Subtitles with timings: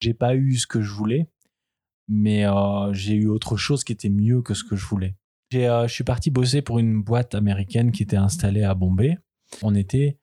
[0.00, 1.28] J'ai pas eu ce que je voulais,
[2.08, 5.14] mais euh, j'ai eu autre chose qui était mieux que ce que je voulais.
[5.54, 9.18] Euh, je suis parti bosser pour une boîte américaine qui était installée à Bombay.
[9.62, 10.18] On était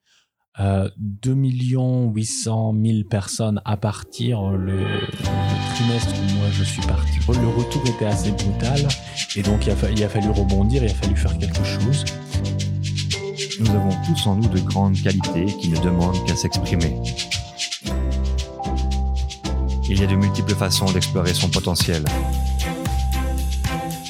[0.58, 4.84] euh, 2 800 000 personnes à partir le,
[5.74, 7.18] trimestre où moi je suis parti.
[7.28, 8.88] Le retour était assez brutal
[9.36, 12.04] et donc il a fallu rebondir, il a fallu faire quelque chose.
[13.60, 16.96] Nous avons tous en nous de grandes qualités qui ne demandent qu'à s'exprimer.
[19.88, 22.04] Il y a de multiples façons d'explorer son potentiel.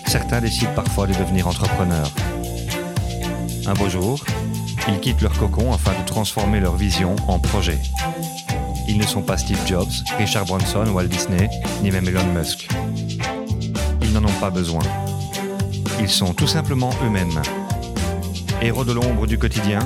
[0.07, 2.11] Certains décident parfois de devenir entrepreneurs.
[3.67, 4.25] Un beau jour,
[4.89, 7.79] ils quittent leur cocon afin de transformer leur vision en projet.
[8.89, 11.49] Ils ne sont pas Steve Jobs, Richard Branson, Walt Disney,
[11.83, 12.69] ni même Elon Musk.
[14.03, 14.83] Ils n'en ont pas besoin.
[16.01, 17.43] Ils sont tout simplement eux-mêmes.
[18.63, 19.81] Héros de l'ombre du quotidien,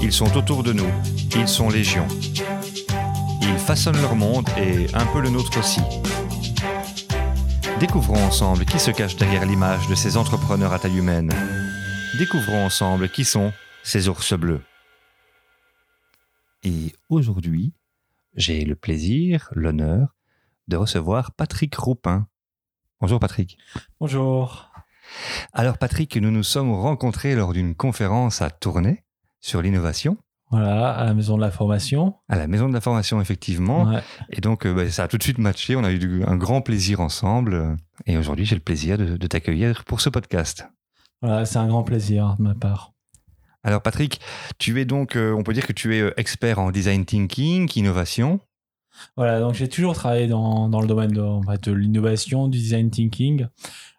[0.00, 0.90] ils sont autour de nous,
[1.36, 2.06] ils sont légion.
[3.46, 5.80] Ils façonnent leur monde et un peu le nôtre aussi.
[7.78, 11.30] Découvrons ensemble qui se cache derrière l'image de ces entrepreneurs à taille humaine.
[12.18, 13.52] Découvrons ensemble qui sont
[13.82, 14.62] ces ours bleus.
[16.62, 17.74] Et aujourd'hui,
[18.34, 20.14] j'ai le plaisir, l'honneur
[20.68, 22.26] de recevoir Patrick Roupin.
[23.00, 23.58] Bonjour Patrick.
[24.00, 24.72] Bonjour.
[25.52, 29.04] Alors Patrick, nous nous sommes rencontrés lors d'une conférence à Tournai
[29.40, 30.16] sur l'innovation.
[30.54, 32.14] Voilà, à la maison de la formation.
[32.28, 33.86] À la maison de la formation, effectivement.
[33.86, 34.00] Ouais.
[34.30, 35.74] Et donc, euh, bah, ça a tout de suite matché.
[35.74, 37.76] On a eu un grand plaisir ensemble.
[38.06, 40.68] Et aujourd'hui, j'ai le plaisir de, de t'accueillir pour ce podcast.
[41.22, 42.92] Voilà, c'est un grand plaisir de ma part.
[43.64, 44.20] Alors, Patrick,
[44.58, 47.68] tu es donc, euh, on peut dire que tu es euh, expert en design thinking,
[47.74, 48.38] innovation.
[49.16, 52.58] Voilà, donc j'ai toujours travaillé dans, dans le domaine de, en fait, de l'innovation, du
[52.58, 53.48] design thinking.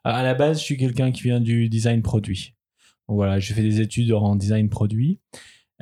[0.05, 2.55] À la base, je suis quelqu'un qui vient du design produit.
[3.09, 5.19] Donc voilà, j'ai fait des études en design produit.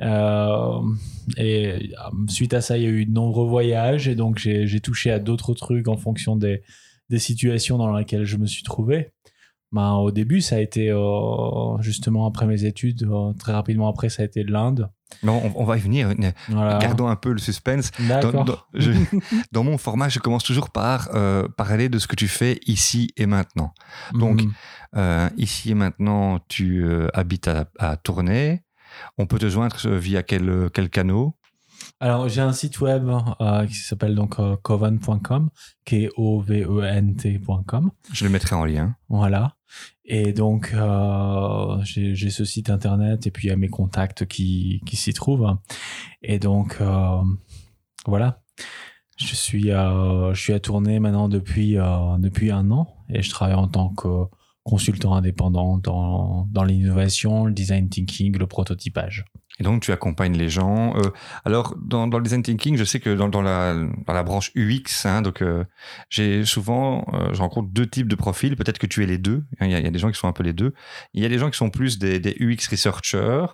[0.00, 0.80] Euh,
[1.36, 1.92] et
[2.28, 5.18] suite à ça, il y a eu de nombreux voyages et donc j'ai touché à
[5.18, 6.62] d'autres trucs en fonction des,
[7.10, 9.12] des, situations dans lesquelles je me suis trouvé.
[9.72, 14.08] Ben, au début, ça a été euh, justement après mes études, euh, très rapidement après,
[14.08, 14.88] ça a été l'Inde.
[15.22, 16.12] Non, on, on, va y venir.
[16.48, 16.78] Voilà.
[16.78, 17.90] Gardons un peu le suspense.
[18.08, 18.92] Dans, dans, je,
[19.52, 23.12] dans, mon format, je commence toujours par euh, parler de ce que tu fais ici
[23.16, 23.74] et maintenant.
[24.12, 25.30] Donc, -hmm.
[25.36, 28.63] ici et maintenant, tu habites à, à Tournai.
[29.18, 31.30] On peut te joindre via quel, quel canal
[32.00, 33.08] alors, j'ai un site web
[33.40, 35.50] euh, qui s'appelle donc euh, coven.com,
[35.84, 37.90] K-O-V-E-N-T.com.
[38.12, 38.96] Je le mettrai en lien.
[39.08, 39.56] Voilà.
[40.04, 44.82] Et donc, euh, j'ai ce site internet et puis il y a mes contacts qui,
[44.86, 45.56] qui s'y trouvent.
[46.22, 47.22] Et donc, euh,
[48.06, 48.40] voilà.
[49.16, 51.76] Je suis, je suis à tourner maintenant depuis,
[52.18, 54.24] depuis un an et je travaille en tant que
[54.64, 59.26] consultant indépendant dans, dans l'innovation, le design thinking, le prototypage.
[59.60, 60.96] Et donc, tu accompagnes les gens.
[60.96, 61.10] Euh,
[61.44, 64.50] alors, dans, dans, le design thinking, je sais que dans, dans, la, dans la branche
[64.56, 65.64] UX, hein, donc euh,
[66.08, 68.56] j'ai souvent, euh, je rencontre deux types de profils.
[68.56, 69.44] Peut-être que tu es les deux.
[69.60, 70.74] Il y, a, il y, a, des gens qui sont un peu les deux.
[71.12, 73.46] Il y a des gens qui sont plus des, des UX researchers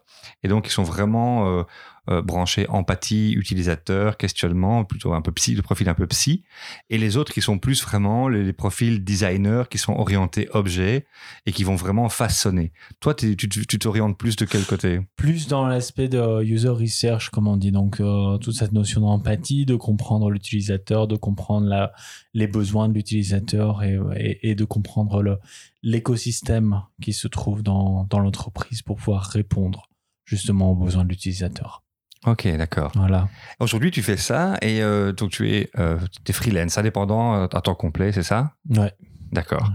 [0.42, 1.66] et donc qui sont vraiment
[2.10, 6.42] euh, branchés empathie, utilisateur, questionnement, plutôt un peu psy, le profil un peu psy,
[6.88, 11.06] et les autres qui sont plus vraiment les, profils designers qui sont orientés objet
[11.46, 12.72] et qui vont vraiment façonner.
[12.98, 15.00] Toi, tu t'orientes plus de quel côté?
[15.16, 19.64] Plus dans l'aspect de user research, comme on dit, donc euh, toute cette notion d'empathie,
[19.64, 21.90] de comprendre l'utilisateur, de comprendre
[22.34, 25.40] les besoins de l'utilisateur et, de comprendre
[25.82, 29.88] l'écosystème qui se trouve dans l'entreprise pour pouvoir répondre
[30.30, 31.82] justement aux besoins de l'utilisateur.
[32.26, 32.92] Ok, d'accord.
[32.94, 33.28] Voilà.
[33.60, 37.60] Aujourd'hui, tu fais ça et euh, donc tu es, euh, es freelance, indépendant euh, à
[37.62, 38.52] temps complet, c'est ça?
[38.68, 38.92] Ouais.
[39.32, 39.70] D'accord.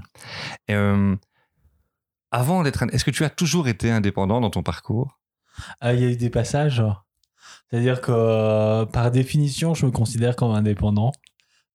[0.70, 1.16] Euh,
[2.32, 5.18] avant d'être, est-ce que tu as toujours été indépendant dans ton parcours?
[5.82, 6.84] Ah, Il y a eu des passages.
[7.70, 11.14] C'est-à-dire que par définition, je me considère comme indépendant.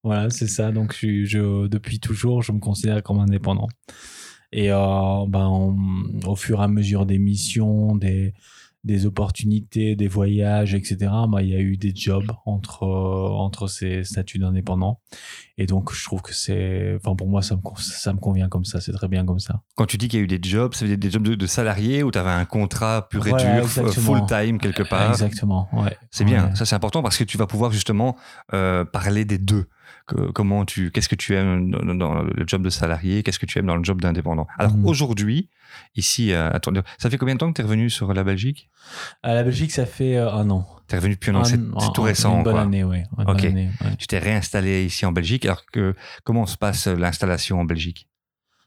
[0.05, 0.71] Voilà, c'est ça.
[0.71, 3.69] Donc, je, je, depuis toujours, je me considère comme indépendant.
[4.53, 5.77] Et ben, on,
[6.27, 8.35] au fur et à mesure des missions, des,
[8.83, 11.11] des opportunités, des voyages, etc.
[11.29, 15.01] Moi, il y a eu des jobs entre euh, entre ces statuts d'indépendant,
[15.59, 18.65] et donc je trouve que c'est, enfin pour moi ça me ça me convient comme
[18.65, 19.63] ça, c'est très bien comme ça.
[19.77, 21.35] Quand tu dis qu'il y a eu des jobs, ça veut dire des jobs de,
[21.35, 25.11] de salariés où tu avais un contrat pur et voilà, dur, full time quelque part?
[25.11, 25.69] Exactement.
[25.73, 25.97] Ouais.
[26.11, 26.31] C'est ouais.
[26.31, 28.17] bien, ça c'est important parce que tu vas pouvoir justement
[28.55, 29.67] euh, parler des deux.
[30.35, 33.59] Comment tu, qu'est-ce que tu aimes dans, dans, le job de salarié, qu'est-ce que tu
[33.59, 34.47] aimes dans le job d'indépendant?
[34.59, 34.87] Alors mmh.
[34.87, 35.49] aujourd'hui,
[35.97, 36.61] ici, euh, à
[36.99, 38.71] ça fait combien de temps que tu es revenu sur la Belgique?
[39.23, 40.67] À la Belgique, ça fait euh, un an.
[40.89, 41.59] Tu es revenu depuis un an, c'est
[41.95, 42.39] tout récent.
[42.39, 42.63] Une bonne quoi.
[42.63, 42.99] année, oui.
[43.19, 43.45] Ok.
[43.45, 43.97] Année, ouais.
[43.99, 45.45] Tu t'es réinstallé ici en Belgique.
[45.45, 48.09] Alors que comment se passe l'installation en Belgique?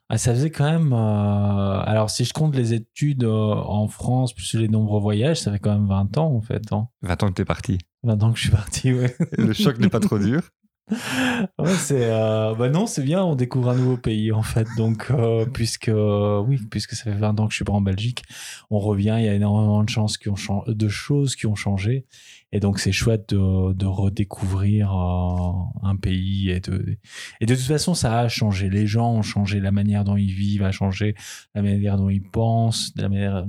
[0.09, 0.93] Ah, ça faisait quand même.
[0.93, 1.83] Euh...
[1.85, 5.59] Alors, si je compte les études euh, en France plus les nombreux voyages, ça fait
[5.59, 6.71] quand même 20 ans en fait.
[6.71, 6.87] Hein.
[7.01, 7.77] 20 ans que tu es parti.
[8.03, 9.15] 20 ans que je suis parti, ouais.
[9.37, 10.41] Le choc n'est pas trop dur
[10.91, 14.67] ouais, c'est euh, bah non, c'est bien, on découvre un nouveau pays en fait.
[14.77, 18.23] Donc euh, puisque oui, puisque ça fait 20 ans que je suis pas en Belgique,
[18.69, 20.35] on revient, il y a énormément de chances qui ont
[20.67, 22.05] de choses qui ont changé
[22.53, 26.97] et donc c'est chouette de, de redécouvrir euh, un pays et de
[27.41, 28.69] et de toute façon ça a changé.
[28.69, 31.15] Les gens ont changé, la manière dont ils vivent a changé,
[31.55, 33.45] la manière dont ils pensent, la manière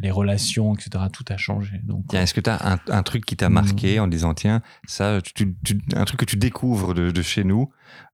[0.00, 1.06] les, relations, etc.
[1.12, 1.80] Tout a changé.
[1.82, 4.04] Donc est-ce que tu as un, un, truc qui t'a marqué hmm.
[4.04, 5.56] en disant tiens ça, tu,
[5.96, 7.68] un truc que tu découvres de, de chez nous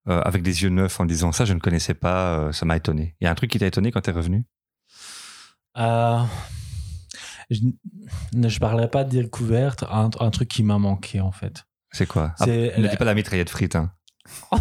[0.09, 2.79] euh, avec des yeux neufs en disant ça je ne connaissais pas, euh, ça m'a
[2.79, 3.17] étonné.
[3.21, 4.47] Il y a un truc qui t'a étonné quand tu es revenu?
[5.77, 6.23] Euh,
[7.51, 7.65] je
[8.33, 11.65] ne parlerai pas de découverte, un, un truc qui m'a manqué en fait.
[11.93, 12.35] C'est quoi?
[12.39, 13.77] Ah, Ne dis pas la mitraillette frite.
[13.77, 13.93] Hein.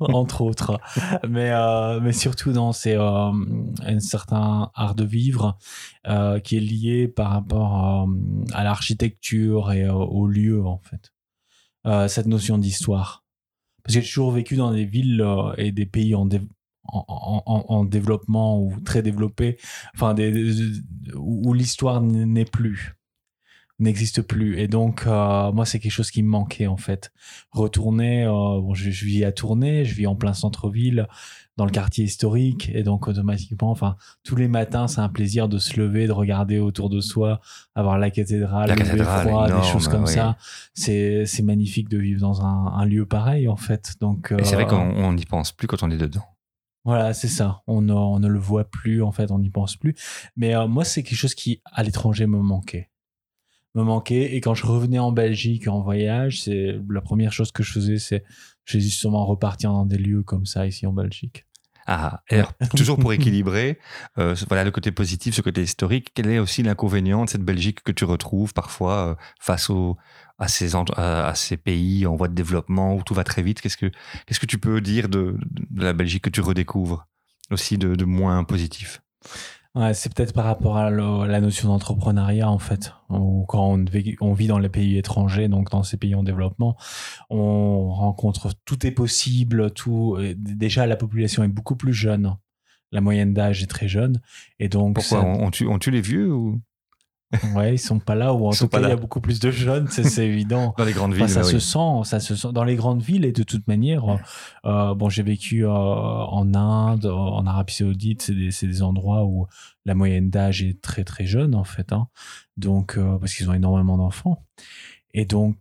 [0.00, 0.80] entre autres.
[1.28, 3.30] Mais, euh, mais surtout, dans c'est euh,
[3.82, 5.58] un certain art de vivre
[6.06, 8.08] euh, qui est lié par rapport
[8.52, 11.12] à l'architecture et au lieu, en fait.
[12.08, 13.24] cette notion d'histoire.
[13.82, 15.24] Parce que j'ai toujours vécu dans des villes
[15.58, 16.26] et des pays en,
[16.86, 19.58] en, développement ou très développés,
[19.94, 20.14] enfin,
[21.14, 22.96] où, l'histoire n'est plus
[23.80, 24.58] n'existe plus.
[24.58, 27.12] Et donc euh, moi c'est quelque chose qui me manquait en fait.
[27.50, 31.08] Retourner euh, bon je, vis à Tournai je vis en plein centre-ville
[31.56, 35.58] dans le quartier historique et donc automatiquement enfin tous les matins c'est un plaisir de
[35.58, 37.40] se lever de regarder autour de soi
[37.74, 40.36] avoir la cathédrale, la cathédrale des choses comme ça.
[40.74, 43.94] c'est magnifique de vivre dans un, un, lieu pareil en fait.
[44.00, 46.22] Donc et c'est vrai euh, qu'on n'y pense plus quand on est dedans
[46.84, 47.62] voilà, c'est ça.
[47.66, 49.94] On ne, le voit plus, en fait, on n'y pense plus.
[50.36, 52.90] Mais euh, moi, c'est quelque chose qui, à l'étranger, me manquait.
[53.74, 54.34] Me manquait.
[54.34, 57.98] Et quand je revenais en Belgique en voyage, c'est la première chose que je faisais,
[57.98, 58.22] c'est
[58.66, 61.46] justement repartir dans des lieux comme ça ici en Belgique.
[61.86, 63.78] Ah, alors, toujours pour équilibrer,
[64.18, 66.12] euh, voilà le côté positif, ce côté historique.
[66.14, 69.96] Quel est aussi l'inconvénient de cette Belgique que tu retrouves parfois euh, face au,
[70.38, 73.60] à ces, à pays en voie de développement où tout va très vite?
[73.60, 73.90] Qu'est-ce que,
[74.26, 77.06] que tu peux dire de, de, la Belgique que tu redécouvres
[77.50, 79.02] aussi de, de moins positif?
[79.74, 82.92] Ouais, c'est peut-être par rapport à, la notion d'entrepreneuriat en fait.
[83.08, 83.84] Où quand on,
[84.20, 86.76] on, vit dans les pays étrangers, donc dans ces pays en développement,
[87.28, 89.72] on rencontre tout est possible.
[89.72, 92.36] Tout déjà la population est beaucoup plus jeune.
[92.92, 94.20] La moyenne d'âge est très jeune
[94.60, 96.60] et donc pourquoi on, tue, on tue les vieux ou?
[97.54, 99.50] Ouais, ils sont pas là, ou en tout cas, il y a beaucoup plus de
[99.50, 100.74] jeunes, c'est évident.
[100.78, 103.32] Dans les grandes villes, ça se sent, ça se sent dans les grandes villes et
[103.32, 104.04] de toute manière.
[104.64, 109.46] Euh, bon, j'ai vécu euh, en Inde, en Arabie Saoudite, c'est des, des, endroits où
[109.84, 112.08] la moyenne d'âge est très très jeune en fait, hein.
[112.56, 114.44] donc euh, parce qu'ils ont énormément d'enfants,
[115.12, 115.56] et donc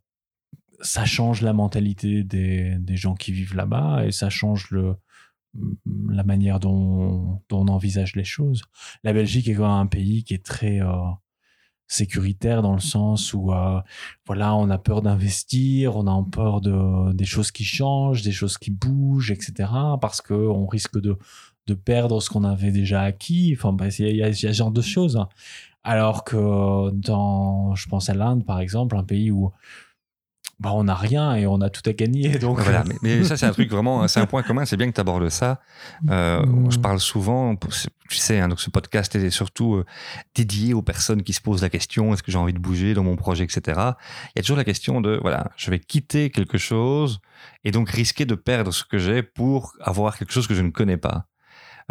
[0.81, 4.95] ça change la mentalité des, des gens qui vivent là-bas et ça change le
[6.09, 8.63] la manière dont, dont, on envisage les choses.
[9.03, 10.79] La Belgique est quand même un pays qui est très
[11.87, 13.79] sécuritaire dans le sens où euh,
[14.25, 18.57] voilà on a peur d'investir on a peur de des choses qui changent des choses
[18.57, 19.69] qui bougent etc
[20.01, 21.17] parce que on risque de
[21.67, 23.55] de perdre ce qu'on avait déjà acquis.
[23.57, 25.19] Enfin bah, il y, a, ce genre de choses.
[25.83, 29.51] Alors que dans je pense à l'Inde par exemple un pays où
[30.63, 32.39] bah, on n'a rien et on a tout à gagner.
[32.39, 32.61] Donc...
[32.61, 32.93] Voilà, euh.
[33.01, 34.63] mais, ça, c'est un truc vraiment, c'est un point commun.
[34.63, 35.59] C'est bien que tu abordes ça.
[36.09, 36.71] Euh, mm.
[36.71, 39.85] Je parle souvent, tu sais, hein, donc ce podcast est surtout euh,
[40.35, 43.03] dédié aux personnes qui se posent la question est-ce que j'ai envie de bouger dans
[43.03, 43.61] mon projet, etc.
[43.67, 47.19] Il y a toujours la question de voilà, je vais quitter quelque chose
[47.63, 50.69] et donc risquer de perdre ce que j'ai pour avoir quelque chose que je ne
[50.69, 51.27] connais pas.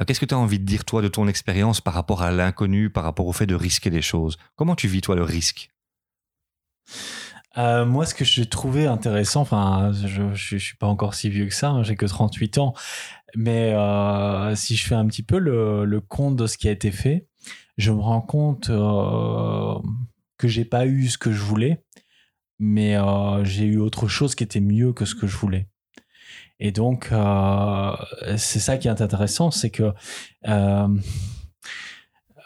[0.07, 2.91] Qu'est-ce que tu as envie de dire, toi, de ton expérience par rapport à l'inconnu,
[2.91, 4.38] par rapport au fait de risquer des choses?
[4.57, 5.71] Comment tu vis, toi, le risque?
[7.59, 11.47] Euh, moi, ce que j'ai trouvé intéressant, enfin, je, je, suis pas encore si vieux
[11.47, 12.75] que ça, hein, j'ai que 38 ans,
[13.35, 16.90] mais euh, si je fais un petit peu le, compte de ce qui a été
[16.90, 17.26] fait,
[17.78, 19.75] je me rends compte euh,
[20.38, 21.82] que j'ai pas eu ce que je voulais,
[22.59, 25.68] mais euh, j'ai eu autre chose qui était mieux que ce que je voulais.
[26.61, 27.11] Et donc,
[28.37, 29.92] c'est ça qui est intéressant, c'est que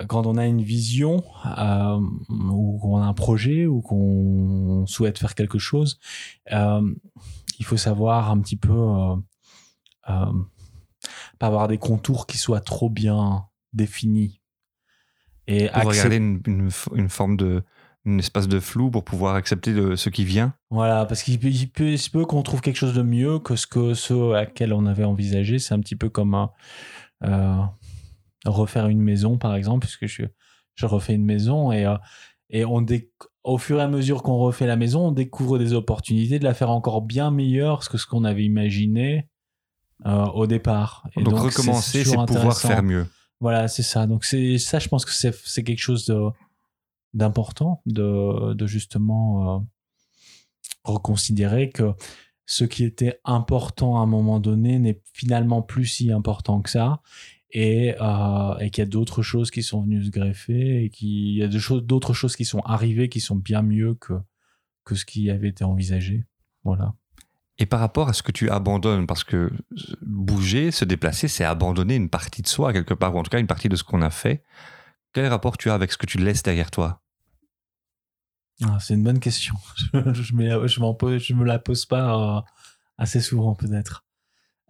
[0.09, 1.23] quand on a une vision
[1.59, 5.99] euh, ou qu'on a un projet ou qu'on souhaite faire quelque chose,
[6.53, 6.95] euh,
[7.59, 9.17] il faut savoir un petit peu euh,
[10.11, 10.33] euh,
[11.39, 14.41] pas avoir des contours qui soient trop bien définis
[15.47, 17.63] et pour regarder une, une, une, forme de
[18.05, 20.55] un espace de flou pour pouvoir accepter de ce qui vient.
[20.71, 23.57] Voilà, parce qu'il peut, il peut, il peut qu'on trouve quelque chose de mieux que
[23.57, 25.59] ce que ce à quel on avait envisagé.
[25.59, 26.51] C'est un petit peu comme un,
[28.47, 30.27] refaire une maison, par exemple, puisque je,
[30.75, 31.97] je refais une maison et, euh,
[32.51, 32.85] et on
[33.45, 36.55] au fur et à mesure qu'on refait la maison, on découvre des opportunités de la
[36.55, 39.29] faire encore bien meilleure que ce qu'on avait imaginé
[40.05, 41.07] euh, au départ.
[41.17, 43.07] Et donc, recommencer, c'est pouvoir faire mieux.
[43.41, 44.07] Voilà, c'est ça.
[44.07, 46.13] Donc c'est ça, je pense que c'est quelque chose
[47.15, 49.59] d'important de, de, justement euh,
[50.85, 51.93] reconsidérer que
[52.47, 57.01] ce qui était important à un moment donné n'est finalement plus si important que ça
[57.51, 61.37] et, euh, et qu'il y a d'autres choses qui sont venues se greffer et qu'il
[61.37, 64.15] y a d'autres choses qui sont arrivées qui sont bien mieux que,
[64.85, 66.25] que ce qui avait été envisagé.
[66.65, 66.95] Voilà.
[67.59, 69.51] Et par rapport à ce que tu abandonnes, parce que
[70.03, 73.39] bouger, se déplacer, c'est abandonner une partie de soi quelque part, ou en tout cas
[73.41, 74.43] une partie de ce qu'on a fait.
[75.15, 77.01] Quel rapport tu as avec ce que tu laisses derrière toi?
[78.63, 79.55] Ah, C'est une bonne question.
[79.95, 82.41] je, je, je, me la pose pas euh,
[82.99, 84.05] assez souvent peut-être.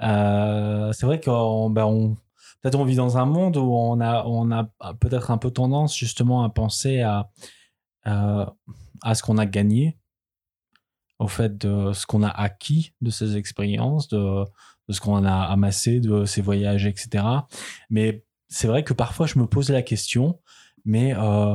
[0.03, 2.17] Euh, c'est vrai qu'on ben on,
[2.67, 4.65] peut-être on vit dans un monde où on a, on a
[4.99, 7.31] peut-être un peu tendance justement à penser à,
[8.05, 9.97] ce qu'on a gagné
[11.21, 14.45] au fait de ce qu'on a acquis de ces expériences, de,
[14.89, 17.25] de ce qu'on a amassé de ces voyages, etc.
[17.89, 20.41] Mais c'est vrai que parfois je me pose la question,
[20.85, 21.55] mais euh,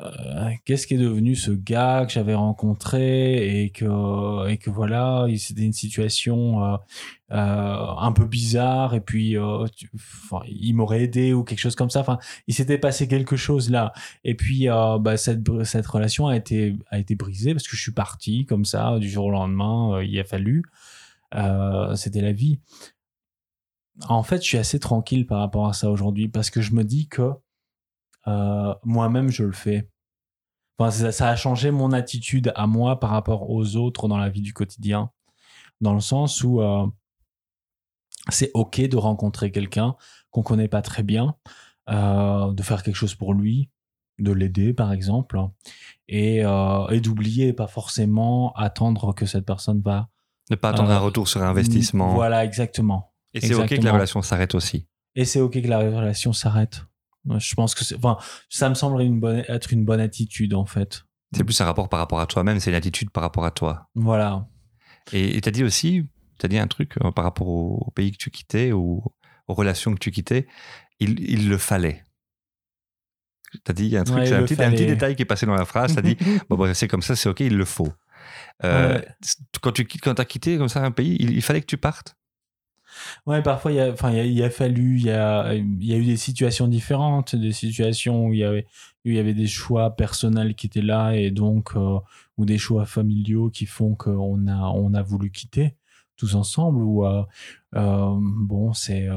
[0.00, 5.26] euh, qu'est-ce qui est devenu ce gars que j'avais rencontré et que et que voilà
[5.38, 6.76] c'était une situation euh,
[7.30, 9.36] euh, un peu bizarre et puis
[10.48, 12.00] il m'aurait aidé ou quelque chose comme ça.
[12.00, 13.92] Enfin il s'était passé quelque chose là.
[14.24, 17.92] Et puis bah, cette cette relation a été a été brisée parce que je suis
[17.92, 20.64] parti comme ça du jour au lendemain il a fallu
[21.94, 22.58] c'était la vie.
[24.08, 26.82] En fait je suis assez tranquille par rapport à ça aujourd'hui parce que je me
[26.82, 27.30] dis que
[28.28, 29.88] euh, moi-même je le fais.
[30.78, 34.42] Enfin, ça, a changé mon attitude à moi par rapport aux autres dans la vie
[34.42, 35.10] du quotidien,
[35.80, 36.86] dans le sens où euh,
[38.28, 39.96] c'est ok de rencontrer quelqu'un
[40.30, 41.34] qu'on connaît pas très bien,
[41.88, 43.70] euh, de faire quelque chose pour lui,
[44.18, 45.40] de l'aider par exemple,
[46.08, 50.08] et, et d'oublier, pas forcément attendre que cette personne va.
[50.50, 52.14] Ne pas attendre un retour sur investissement.
[52.14, 53.12] Voilà, exactement.
[53.32, 54.86] Et c'est ok que la relation s'arrête aussi.
[55.14, 56.84] Et c'est ok que la relation s'arrête.
[57.38, 58.18] Je pense que enfin,
[58.48, 61.02] ça me semble une bonne, être une bonne attitude en fait.
[61.32, 63.88] C'est plus un rapport par rapport à toi-même, c'est une attitude par rapport à toi.
[63.94, 64.46] Voilà.
[65.12, 66.04] Et tu as dit aussi,
[66.38, 69.02] tu as dit un truc euh, par rapport au, pays que tu quittais ou
[69.48, 70.46] aux relations que tu quittais,
[70.98, 72.04] il, il le fallait.
[73.52, 75.26] Tu as dit, il y a un truc, un, petit, un, petit, détail qui est
[75.26, 76.16] passé dans la phrase, tu as dit,
[76.50, 77.92] bon, c'est comme ça, c'est ok, il le faut.
[78.64, 79.00] Euh,
[79.60, 82.16] Quand tu quand as quitté comme ça un pays, il fallait que tu partes
[83.26, 86.04] Ouais, parfois, il a, enfin, il a, fallu, il y a, il y a eu
[86.04, 88.66] des situations différentes, des situations où il y avait,
[89.04, 91.98] où il y avait des choix personnels qui étaient là et donc, euh,
[92.36, 95.76] ou des choix familiaux qui font qu'on a, on a voulu quitter
[96.16, 96.82] tous ensemble.
[96.82, 97.24] Ou, euh,
[97.74, 99.08] euh, bon, c'est,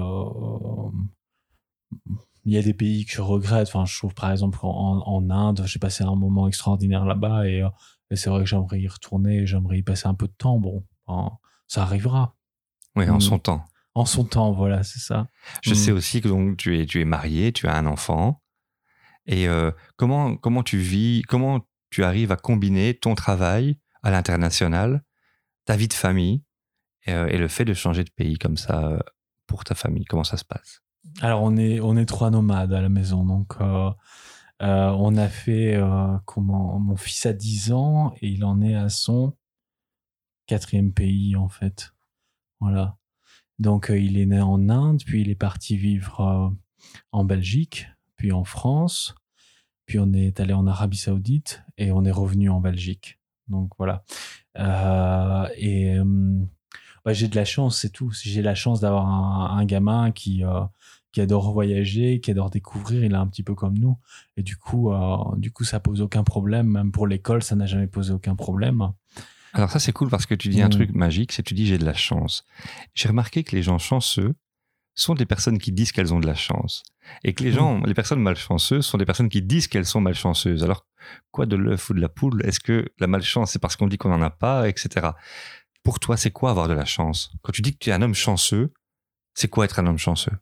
[2.45, 3.67] il y a des pays que je regrette.
[3.67, 7.63] Enfin, je trouve par exemple en, en Inde, j'ai passé un moment extraordinaire là-bas et,
[8.11, 10.59] et c'est vrai que j'aimerais y retourner, j'aimerais y passer un peu de temps.
[10.59, 10.83] Bon,
[11.67, 12.35] ça arrivera.
[12.95, 13.63] Oui, en son temps.
[13.95, 15.27] En son temps, voilà, c'est ça.
[15.61, 15.95] Je sais mm.
[15.95, 18.41] aussi que donc, tu, es, tu es marié, tu as un enfant.
[19.25, 25.03] Et euh, comment, comment tu vis, comment tu arrives à combiner ton travail à l'international,
[25.65, 26.43] ta vie de famille
[27.05, 28.99] et, euh, le fait de changer de pays comme ça euh,
[29.47, 30.05] pour ta famille?
[30.05, 30.81] Comment ça se passe?
[31.21, 33.23] Alors, on est, on est trois nomades à la maison.
[33.25, 33.55] Donc,
[34.59, 35.79] on a fait
[36.25, 39.35] comment Mon fils a 10 ans et il en est à son
[40.45, 41.93] quatrième pays, en fait.
[42.59, 42.98] Voilà.
[43.59, 46.49] Donc, euh, il est né en Inde, puis il est parti vivre euh,
[47.11, 49.15] en Belgique, puis en France,
[49.85, 53.19] puis on est allé en Arabie Saoudite et on est revenu en Belgique.
[53.47, 54.03] Donc voilà.
[54.57, 55.97] Euh, et
[57.07, 58.11] j'ai de la chance, c'est tout.
[58.11, 60.43] J'ai la chance d'avoir un, gamin qui
[61.11, 63.03] qui adore voyager, qui adore découvrir.
[63.03, 63.97] Il est un petit peu comme nous.
[64.37, 64.91] Et du coup,
[65.37, 66.67] du coup, ça pose aucun problème.
[66.67, 68.91] Même pour l'école, ça n'a jamais posé aucun problème.
[69.53, 70.71] Alors ça c'est cool parce que tu dis un mmh.
[70.71, 72.45] truc magique, c'est tu dis j'ai de la chance.
[72.93, 74.35] J'ai remarqué que les gens chanceux
[74.95, 76.83] sont des personnes qui disent qu'elles ont de la chance
[77.23, 77.55] et que les mmh.
[77.55, 80.63] gens, les personnes malchanceuses sont des personnes qui disent qu'elles sont malchanceuses.
[80.63, 80.85] Alors
[81.31, 82.45] quoi de l'œuf ou de la poule?
[82.45, 85.09] Est-ce que la malchance c'est parce qu'on dit qu'on n'en a pas, etc.
[85.83, 87.31] Pour toi c'est quoi avoir de la chance?
[87.41, 88.73] Quand tu dis que tu es un homme chanceux,
[89.33, 90.37] c'est quoi être un homme chanceux?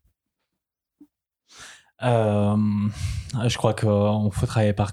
[2.04, 2.58] Euh,
[3.48, 4.92] je crois qu'on faut travailler par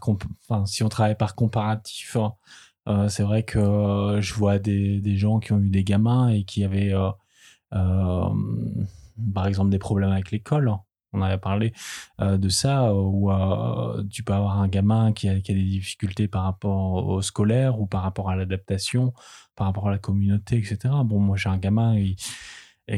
[0.49, 2.35] enfin, si on travaille par comparatif, hein,
[2.89, 6.29] euh, c'est vrai que euh, je vois des, des, gens qui ont eu des gamins
[6.29, 8.29] et qui avaient, euh,
[9.35, 10.73] par exemple, des problèmes avec l'école.
[11.13, 11.73] On avait parlé
[12.21, 13.31] de ça, où
[14.11, 18.03] tu peux avoir un gamin qui a, des difficultés par rapport au scolaire ou par
[18.03, 19.15] rapport à l'adaptation,
[19.55, 20.93] par rapport à la communauté, etc.
[21.05, 21.97] Bon, moi j'ai un gamin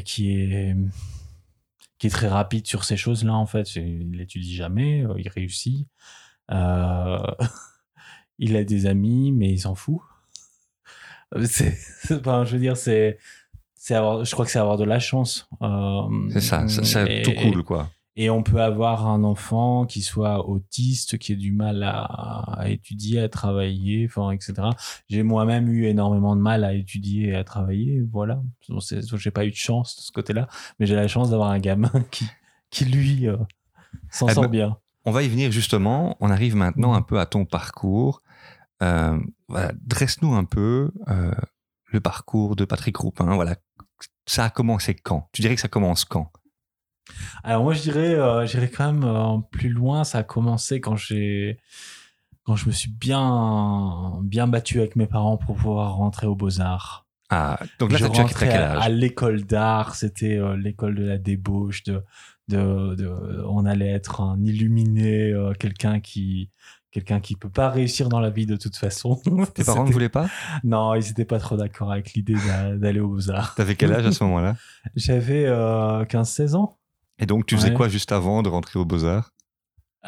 [0.03, 0.75] qui est
[1.99, 3.77] qui est très rapide sur ces choses-là en fait.
[3.77, 5.87] Il étudie jamais, il réussit.
[6.51, 7.19] Euh,
[8.39, 10.01] il a des amis, mais il s'en fout.
[11.35, 11.77] Euh, c'est,
[12.11, 13.19] enfin, je veux dire, c'est,
[13.75, 15.49] c'est avoir, je crois que c'est avoir de la chance.
[15.63, 17.91] Euh, c'est ça, c'est tout cool, quoi.
[18.19, 22.69] Et on peut avoir un enfant qui soit autiste, qui ait du mal à, à
[22.71, 24.55] étudier, à travailler, enfin, etc.
[25.11, 28.03] J'ai moi-même eu énormément de mal à étudier et à travailler.
[28.11, 28.41] Voilà.
[28.71, 31.59] Bon, J'ai pas eu de chance de ce côté-là, mais j'ai la chance d'avoir un
[31.59, 32.25] gamin qui,
[32.71, 33.37] qui lui, euh,
[34.11, 34.77] s'en Eh sort ben, bien.
[35.05, 36.17] On va y venir justement.
[36.21, 38.23] On arrive maintenant un peu à ton parcours.
[38.83, 39.19] Euh,
[39.49, 41.31] voilà, Dresse-nous un peu euh,
[41.87, 43.35] le parcours de Patrick Roupin.
[43.35, 43.57] Voilà.
[44.27, 45.29] Ça a commencé quand?
[45.33, 46.31] Tu dirais que ça commence quand?
[47.45, 50.05] Alors moi je dirais, euh, j'irais quand même plus loin.
[50.05, 51.61] Ça a commencé quand j'ai,
[52.43, 56.61] quand je me suis bien, bien battu avec mes parents pour pouvoir rentrer aux Beaux
[56.61, 57.07] Arts.
[57.31, 59.95] Ah, donc là, je rentrais quel à, l'école d'art.
[59.95, 61.83] C'était l'école de la débauche.
[61.85, 62.05] De,
[62.49, 66.51] de, de, on allait être un illuminé, euh, quelqu'un qui,
[66.97, 69.21] quelqu'un qui peut pas réussir dans la vie de toute façon.
[69.55, 70.29] Tes parents ne voulaient pas?
[70.65, 73.55] Non, ils étaient pas trop d'accord avec l'idée d'a- d'aller aux Beaux Arts.
[73.55, 74.57] T'avais quel âge à ce moment-là?
[74.97, 76.79] J'avais euh, 15-16 ans.
[77.19, 77.75] Et donc, tu faisais Ouais.
[77.75, 79.33] quoi juste avant de rentrer aux Beaux-Arts?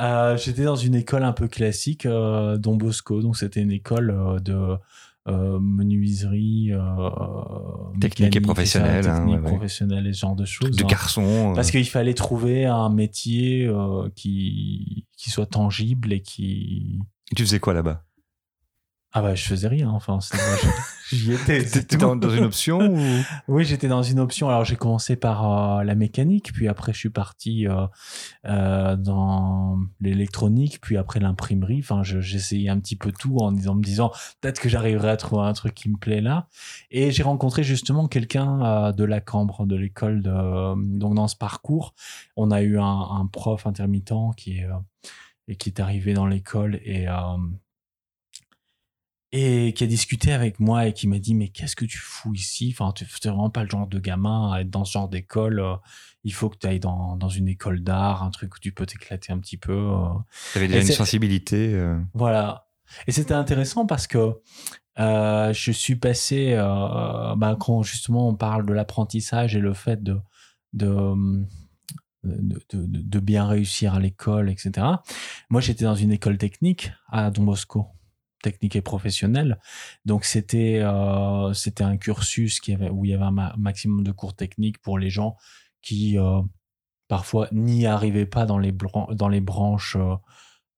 [0.01, 3.21] Euh, J'étais dans une école un peu classique, euh, Don Bosco.
[3.21, 4.77] Donc, c'était une école euh, de
[5.29, 6.73] euh, menuiserie.
[6.73, 7.11] euh,
[8.01, 9.51] Technique et professionnelle, ça, hein, technique, ouais.
[9.51, 10.71] professionnelle et ce genre de choses.
[10.77, 10.87] De hein.
[10.87, 13.71] garçon euh, Parce qu'il fallait trouver un métier
[14.15, 16.99] qui, qui soit tangible et qui.
[17.37, 18.05] Tu faisais quoi là-bas?
[19.15, 19.89] Ah bah, je faisais rien.
[19.89, 20.57] Enfin, c'est- moi,
[21.11, 21.65] je- j'y étais.
[21.65, 22.99] T'étais dans, dans une option ou?
[23.49, 24.51] Oui, j'étais dans une option.
[24.51, 27.87] Alors, j'ai commencé par euh, la mécanique, puis après, je suis parti euh,
[28.45, 31.79] euh, dans l'électronique, puis après l'imprimerie.
[31.81, 34.13] Enfin, je- j'essayais un petit peu tout en, disant, en me disant
[34.43, 36.49] peut-être que j'arriverai à trouver un truc qui me plaît là.
[36.91, 40.21] Et j'ai rencontré justement quelqu'un euh, de la Cambre, de l'école.
[40.21, 41.95] De, donc, dans ce parcours,
[42.37, 44.75] on a eu un, un prof intermittent qui est, euh,
[45.49, 47.07] et qui est arrivé dans l'école et.
[49.33, 52.33] Et qui a discuté avec moi et qui m'a dit mais qu'est-ce que tu fous
[52.35, 52.75] ici?
[52.75, 55.61] Enfin tu n'es vraiment pas le genre de gamin à être dans ce genre d'école
[55.61, 55.75] euh,
[56.25, 58.87] il faut que tu ailles dans, dans une école d'art un truc où tu peux
[58.87, 60.09] t'éclater un petit peu euh.
[60.55, 62.69] T'avais déjà Et une sensibilité euh, voilà.
[63.07, 64.35] Et c'était intéressant parce que
[64.97, 70.19] je suis passé bah, quand justement on parle de l'apprentissage et le fait de
[70.73, 71.15] de,
[72.25, 74.87] de, de- de bien réussir à l'école etc
[75.51, 77.87] moi j'étais dans une école technique à Don Bosco
[78.43, 79.59] technique et professionnelle.
[80.05, 84.05] Donc c'était euh, c'était un cursus qui avait où il y avait un ma- maximum
[84.05, 85.37] de cours techniques pour les gens
[85.83, 86.41] qui euh,
[87.09, 90.15] parfois n'y arrivaient pas dans les branches euh,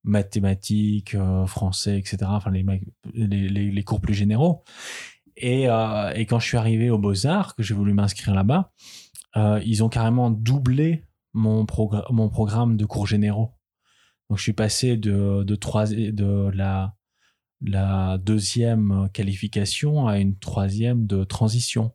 [0.05, 1.15] mathématiques
[1.47, 2.65] français etc enfin les,
[3.13, 4.65] les, les, cours plus généraux.
[5.37, 8.73] Et, et quand je suis arrivé aux beaux arts que j'ai voulu m'inscrire là-bas
[9.63, 13.55] ils ont carrément doublé mon, progr- mon programme de cours généraux.
[14.29, 16.95] Donc je suis passé de de, trois, de la
[17.63, 21.93] la deuxième qualification à une troisième de transition.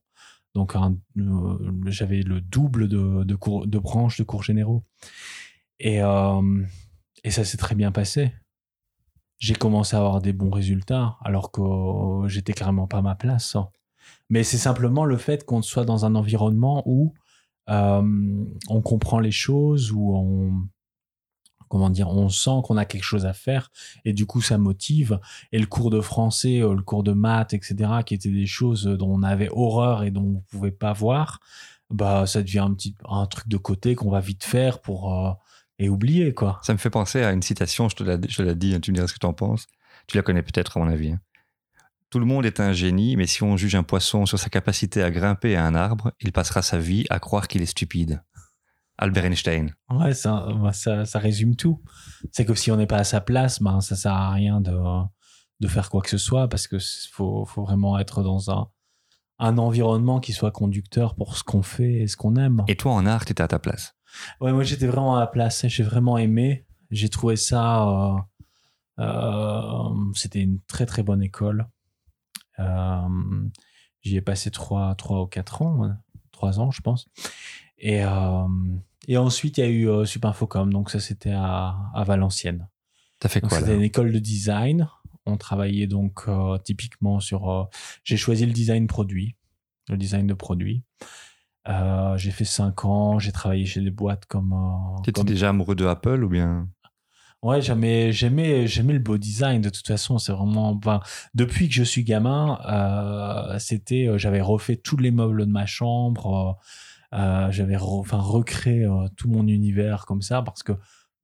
[0.54, 4.84] Donc euh, j'avais le double de, de, cours, de branches de cours généraux.
[5.80, 6.64] Et, euh,
[7.24, 8.32] et ça s'est très bien passé.
[9.38, 13.58] J'ai commencé à avoir des bons résultats alors que j'étais carrément pas à ma place.
[14.30, 17.14] Mais c'est simplement le fait qu'on soit dans un environnement où
[17.70, 20.68] euh, on comprend les choses, où on,
[21.76, 23.70] comment dire, on sent qu'on a quelque chose à faire
[24.06, 25.20] et du coup ça motive.
[25.52, 28.86] Et le cours de français, euh, le cours de maths, etc., qui étaient des choses
[28.86, 31.42] dont on avait horreur et dont on pouvait pas voir,
[31.90, 35.32] bah ça devient un petit un truc de côté qu'on va vite faire pour euh,
[35.78, 36.62] et oublier quoi.
[36.64, 38.92] Ça me fait penser à une citation, je te la, je te dis, hein, tu
[38.92, 39.68] me diras ce que tu en penses.
[40.08, 41.12] Tu la connais peut-être à mon avis.
[41.12, 41.20] hein.
[42.10, 45.04] Tout le monde est un génie, mais si on juge un poisson sur sa capacité
[45.04, 48.24] à grimper à un arbre, il passera sa vie à croire qu'il est stupide.
[48.98, 49.74] Albert Einstein.
[49.90, 51.82] Ouais, ça, bah, ça, ça résume tout.
[52.32, 54.78] C'est que si on n'est pas à sa place, ben ça sert à rien de
[55.62, 56.78] de faire quoi que ce soit parce que
[57.12, 58.68] faut faut vraiment être dans un
[59.40, 62.64] un environnement qui soit conducteur pour ce qu'on fait et ce qu'on aime.
[62.70, 63.96] Et toi, en art, tu étais à ta place.
[64.40, 65.66] Ouais, moi j'étais vraiment à la place.
[65.68, 66.66] J'ai vraiment aimé.
[66.90, 67.86] J'ai trouvé ça.
[67.86, 68.16] euh,
[69.00, 71.68] euh, C'était une très très bonne école.
[72.60, 73.08] Euh,
[74.02, 75.90] J'y ai passé trois, trois ou quatre ans,
[76.32, 77.08] trois ans je pense.
[77.78, 78.48] Et, euh,
[79.08, 82.68] et ensuite il y a eu euh, Supinfocom, donc ça c'était à, à Valenciennes.
[83.20, 84.88] T'as fait Donc quoi c'était une école de design.
[85.26, 87.70] On travaillait donc euh, typiquement sur.
[88.04, 89.36] J'ai choisi le design produit,
[89.90, 90.84] le design de produit.
[91.68, 93.18] Euh, j'ai fait cinq ans.
[93.18, 94.54] J'ai travaillé chez des boîtes comme.
[94.54, 96.70] euh, T'étais comme- déjà amoureux de Apple ou bien?
[97.42, 99.62] Ouais, j'aimais, j'aimais, j'aimais le beau design.
[99.62, 100.70] De toute façon, c'est vraiment.
[100.72, 101.00] Enfin,
[101.34, 106.60] depuis que je suis gamin, euh, c'était, j'avais refait tous les meubles de ma chambre.
[107.16, 110.74] Euh, j'avais, re- enfin, recréé euh, tout mon univers comme ça parce que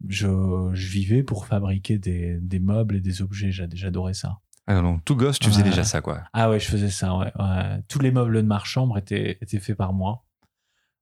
[0.08, 0.27] je,
[0.73, 3.51] je vivais pour fabriquer des, des meubles et des objets.
[3.51, 4.38] J'a- J'adorais ça.
[4.67, 6.23] Ah non, tout gosse, tu faisais déjà ça, quoi.
[6.34, 7.15] Ah ouais, je faisais ça.
[7.15, 7.82] Ouais, ouais.
[7.88, 10.23] Tous les meubles de ma chambre étaient, étaient faits par moi.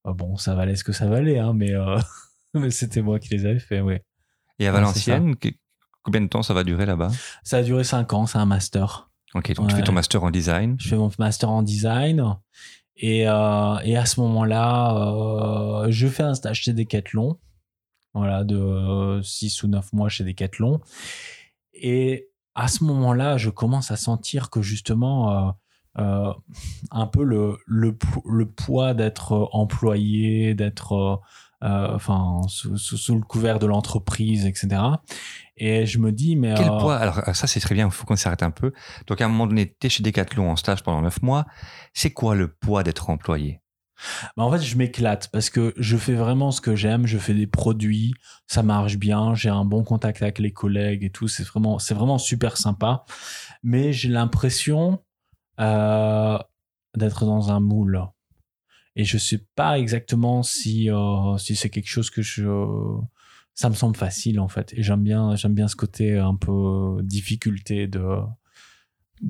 [0.07, 1.73] Euh, bon, ça valait ce que ça valait, hein, mais.
[2.53, 4.03] mais c'était moi qui les avais fait, ouais.
[4.57, 5.35] Et à Valenciennes,
[6.01, 7.11] combien de temps ça va durer là-bas?
[7.43, 9.09] Ça a duré 5 ans, c'est un master.
[9.35, 10.75] Ok, donc tu fais ton master en design.
[10.79, 12.23] Je fais mon master en design.
[13.01, 14.93] Et, euh, et à ce moment-là,
[15.85, 17.37] euh, je fais un stage chez Decathlon.
[18.13, 20.81] Voilà, de 6 ou 9 mois chez Decathlon.
[21.73, 25.51] Et à ce moment-là, je commence à sentir que justement, euh,
[25.99, 26.33] euh,
[26.91, 31.15] un peu le, le, po- le poids d'être employé, d'être euh,
[31.63, 34.81] euh, enfin, sous le couvert de l'entreprise, etc.
[35.59, 36.53] Et je me dis, mais.
[36.55, 36.95] Quel euh, poids?
[36.95, 38.71] Alors ça c'est très bien, il faut qu'on s'arrête un peu.
[39.07, 41.45] Donc à un moment donné, tu es chez Decathlon en stage pendant 9 mois.
[41.93, 43.59] C'est quoi le poids d'être employé?
[44.37, 47.05] Bah, en fait, je m'éclate parce que je fais vraiment ce que j'aime.
[47.05, 48.13] Je fais des produits,
[48.47, 49.35] ça marche bien.
[49.35, 51.27] J'ai un bon contact avec les collègues et tout.
[51.27, 53.03] C'est vraiment, c'est vraiment super sympa.
[53.63, 55.03] Mais j'ai l'impression
[55.59, 56.37] euh,
[56.95, 58.01] d'être dans un moule.
[58.95, 62.43] Et je sais pas exactement si, euh, si c'est quelque chose que je.
[63.55, 64.73] Ça me semble facile en fait.
[64.73, 68.03] Et j'aime bien, j'aime bien ce côté un peu difficulté de.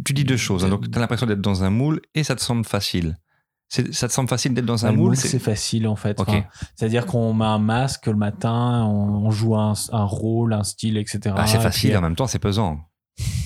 [0.06, 0.64] Tu dis deux choses.
[0.66, 0.70] hein.
[0.70, 3.18] Donc tu as l'impression d'être dans un moule et ça te semble facile.
[3.70, 6.20] Ça te semble facile d'être dans un le moule moule, c'est- facile en fait.
[6.20, 6.30] Ok.
[6.30, 6.44] Enfin,
[6.76, 10.98] C'est-à-dire qu'on met un masque le matin, on, on joue un, un rôle, un style,
[10.98, 11.36] etc.
[11.38, 12.80] Ah, c'est Et facile, puis, en même temps c'est pesant.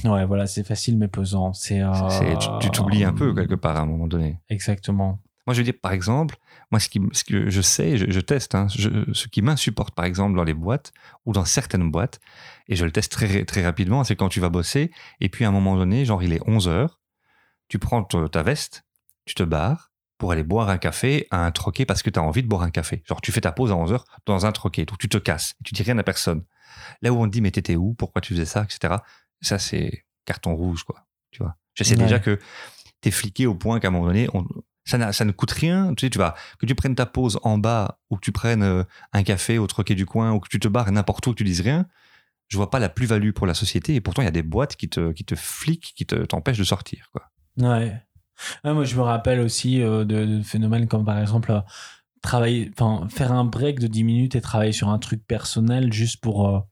[0.06, 1.52] Ouais, voilà, c'est facile mais pesant.
[1.54, 1.82] C'est.
[1.82, 1.92] euh,
[2.40, 4.40] Tu tu t'oublies un peu quelque part à un moment donné.
[4.50, 5.20] Exactement.
[5.46, 6.38] Moi, je veux dire, par exemple,
[6.72, 9.94] moi, ce, qui, ce que je sais, je, je teste, hein, je- ce qui m'insupporte,
[9.94, 10.94] par exemple, dans les boîtes
[11.26, 12.20] ou dans certaines boîtes,
[12.70, 15.50] et je le teste très, très rapidement, c'est quand tu vas bosser, et puis à
[15.50, 17.02] un moment donné, genre, il est 11 heures,
[17.68, 18.86] tu prends ta veste,
[19.26, 22.24] tu te barres pour aller boire un café à un troquet parce que tu as
[22.24, 23.04] envie de boire un café.
[23.06, 25.56] Genre, tu fais ta pause à 11 heures dans un troquet, donc tu te casses,
[25.66, 26.46] tu dis rien à personne.
[27.02, 28.96] Là où on te dit, mais t'étais où, pourquoi tu faisais ça, etc.,
[29.42, 31.06] ça, c'est carton rouge, quoi.
[31.32, 31.58] Tu vois.
[31.74, 32.04] Je sais Ouais.
[32.04, 32.40] déjà que
[33.02, 34.46] t'es fliqué au point qu'à un moment donné, on,
[34.86, 35.94] ça, ne coûte rien.
[35.96, 38.64] Tu sais, tu vas, que tu prennes ta pause en bas ou que tu prennes
[38.64, 41.38] euh, un café au troquet du coin ou que tu te barres n'importe où, que
[41.38, 41.86] tu dises rien.
[42.50, 44.76] Je vois pas la plus-value pour la société et pourtant il y a des boîtes
[44.76, 47.32] qui te, qui te fliquent, qui te, t'empêchent de sortir, quoi.
[47.58, 47.96] Ouais.
[48.64, 51.62] Moi, je me rappelle aussi euh, de, de phénomènes comme par exemple euh,
[52.22, 52.72] travailler,
[53.10, 56.66] faire un break de 10 minutes et travailler sur un truc personnel juste pour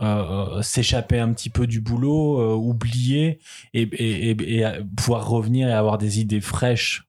[0.00, 3.40] euh, s'échapper un petit peu du boulot, oublier
[3.74, 7.04] et, et, et- pouvoir revenir et avoir des idées fraîches.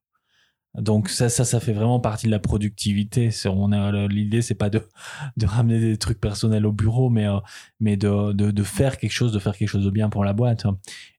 [0.77, 3.29] Donc ça, ça, ça fait vraiment partie de la productivité.
[3.45, 4.88] On a l'idée, c'est pas de,
[5.38, 7.39] de ramener des trucs personnels au bureau, mais euh,
[7.81, 10.31] mais de, de, de faire quelque chose, de faire quelque chose de bien pour la
[10.31, 10.65] boîte.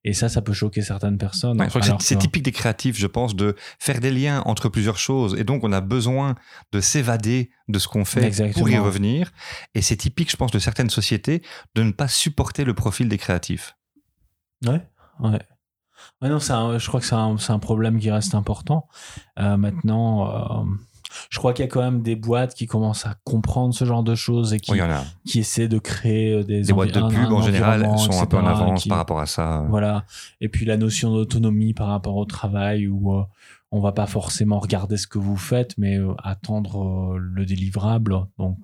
[0.05, 1.61] Et ça, ça peut choquer certaines personnes.
[1.61, 4.99] Ouais, c'est, c'est que- typique des créatifs, je pense, de faire des liens entre plusieurs
[4.99, 5.37] choses.
[5.39, 6.35] Et donc, on a besoin
[6.73, 8.21] de s'évader de ce qu'on fait
[8.55, 9.33] pour y revenir.
[9.75, 11.43] Et c'est typique, je pense, de certaines sociétés
[11.75, 13.77] de ne pas supporter le profil des créatifs.
[14.67, 14.81] Ouais,
[15.21, 15.39] ouais.
[16.23, 18.87] Non, un- je crois que c'est un, un problème qui reste important.
[19.39, 20.65] Euh, maintenant, euh,
[21.31, 24.03] je crois qu'il y a quand même des boîtes qui commencent à comprendre ce genre
[24.03, 25.05] de choses et qui, Oui, il y en a.
[25.27, 28.37] qui essaient de créer euh, des, Les boîtes de pub, en général, sont un peu
[28.39, 29.65] en avance qui- par rapport à ça.
[29.69, 30.05] Voilà.
[30.41, 33.25] Et puis la notion d'autonomie par rapport au travail où euh,
[33.73, 38.17] on va pas forcément regarder ce que vous faites, mais attendre le délivrable.
[38.39, 38.59] Donc,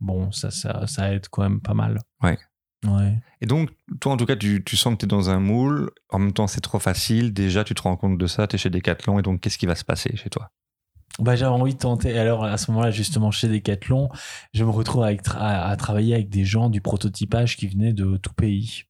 [0.00, 1.98] bon, ça, ça, ça aide quand même pas mal.
[2.22, 2.38] Ouais.
[2.84, 3.18] Ouais.
[3.40, 5.90] Et donc, toi, en tout cas, tu, tu sens que tu es dans un moule.
[6.10, 7.32] En même temps, c'est trop facile.
[7.32, 8.46] Déjà, tu te rends compte de ça.
[8.46, 9.18] Tu es chez Decathlon.
[9.18, 10.50] Et donc, qu'est-ce qui va se passer chez toi?
[11.18, 12.18] Bah, j'avais envie de tenter.
[12.18, 14.08] Alors, à ce moment-là, justement, chez Decathlon,
[14.54, 17.92] je me retrouve avec tra- à, à travailler avec des gens du prototypage qui venaient
[17.92, 18.84] de tout pays.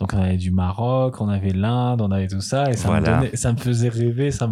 [0.00, 2.68] Donc, on avait du Maroc, on avait l'Inde, on avait tout ça.
[2.70, 4.50] Et ça, me, donnait- ça me faisait rêver, ça,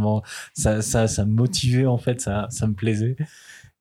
[0.54, 3.16] ça, ça me motivait, en fait, ça, ça me plaisait.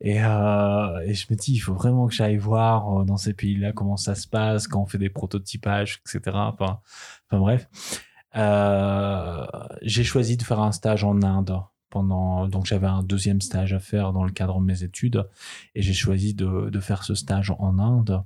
[0.03, 3.33] Et, euh, et je me dis, il faut vraiment que j'aille voir euh, dans ces
[3.33, 6.35] pays-là comment ça se passe, quand on fait des prototypages, etc.
[6.35, 6.79] Enfin,
[7.29, 7.67] enfin bref.
[8.35, 9.45] Euh,
[9.83, 13.79] j'ai choisi de faire un stage en Inde pendant donc j'avais un deuxième stage à
[13.79, 15.27] faire dans le cadre de mes études
[15.75, 18.23] et j'ai choisi de, de faire ce stage en Inde.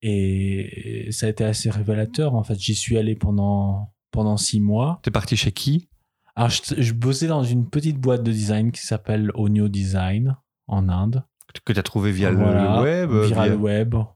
[0.00, 2.34] Et ça a été assez révélateur.
[2.34, 5.00] En fait j'y suis allé pendant pendant six mois.
[5.02, 5.88] Tu es parti chez qui?
[6.36, 10.36] Alors je, je bossais dans une petite boîte de design qui s'appelle Onio Design
[10.68, 11.22] en Inde
[11.64, 14.06] Que tu as trouvé via le- Voilà, le web euh, via via- le web Ok,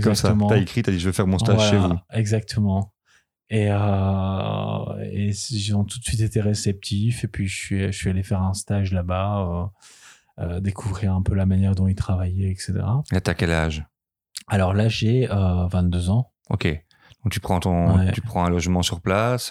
[0.00, 0.28] comme ça.
[0.28, 0.48] exactement.
[0.48, 1.98] Tu as écrit, tu as dit je vais faire mon stage Voilà, chez vous.
[2.12, 2.92] Exactement.
[3.50, 7.24] Et, euh, et ils ont tout de suite été réceptifs.
[7.24, 9.70] Et puis, je suis, je suis allé faire un stage là-bas,
[10.38, 12.72] euh, euh, découvrir un peu la manière dont ils travaillaient, etc.
[13.12, 13.84] Là, t'as quel âge?
[14.48, 16.32] Alors là, j'ai euh, 22 ans.
[16.50, 16.66] Ok.
[17.24, 18.12] Donc, tu prends, ton, Ouais.
[18.12, 19.50] tu prends un logement sur place.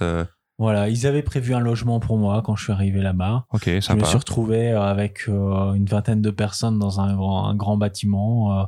[0.64, 3.46] Voilà, ils avaient prévu un logement pour moi quand je suis arrivé là-bas.
[3.52, 4.06] Ok, Je me sympa.
[4.06, 8.62] suis retrouvé euh, avec euh, une vingtaine de personnes dans un grand, un grand bâtiment.
[8.62, 8.64] euh,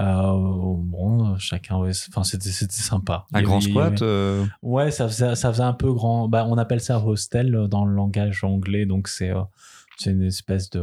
[0.00, 0.32] euh,
[0.76, 3.26] bon, chacun, enfin, c'était, sympa.
[3.32, 6.28] Un grand squat avait- Ouais, ça faisait, ça faisait un peu grand.
[6.28, 9.32] Bah, on appelle ça hostel dans le langage anglais, donc c'est
[9.98, 10.82] c'est une espèce de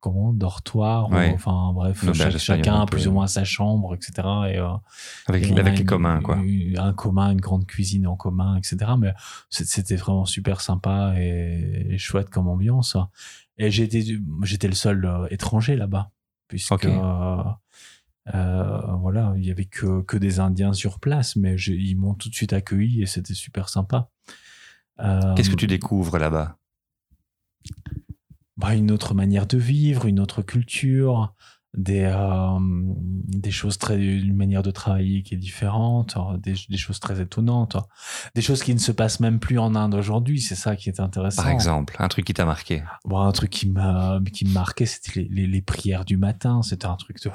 [0.00, 4.12] comment dortoir ou- enfin bref chaque- chacun a plus ou moins sa chambre etc
[4.48, 4.68] et, euh,
[5.26, 6.38] Avec, et avec les communs, quoi.
[6.76, 9.12] un commun une grande cuisine en commun etc mais
[9.48, 12.96] c'était vraiment super sympa et, et chouette comme ambiance.
[13.58, 14.02] Et j'étais
[14.42, 16.10] j'étais le seul euh, étranger là-bas
[16.48, 17.42] puisque euh,
[18.34, 22.14] euh, voilà il y avait que, que des indiens sur place mais j'ai- ils m'ont
[22.14, 24.08] tout de suite accueilli et c'était super sympa.
[25.00, 26.56] Euh, Qu'est-ce que tu découvres là-bas?
[28.60, 31.34] Bah, une autre manière de vivre, une autre culture,
[31.72, 36.76] des, euh, des choses très, une manière de travailler qui est différente, euh, des, des
[36.76, 37.76] choses très étonnantes,
[38.34, 40.40] des choses qui ne se passent même plus en Inde aujourd'hui.
[40.40, 41.42] C'est ça qui est intéressant.
[41.42, 42.82] Par exemple, un truc qui t'a marqué.
[43.04, 46.62] Bon, un truc qui m'a, qui me marquait, c'était les, les, les prières du matin.
[46.62, 47.30] C'était un truc de,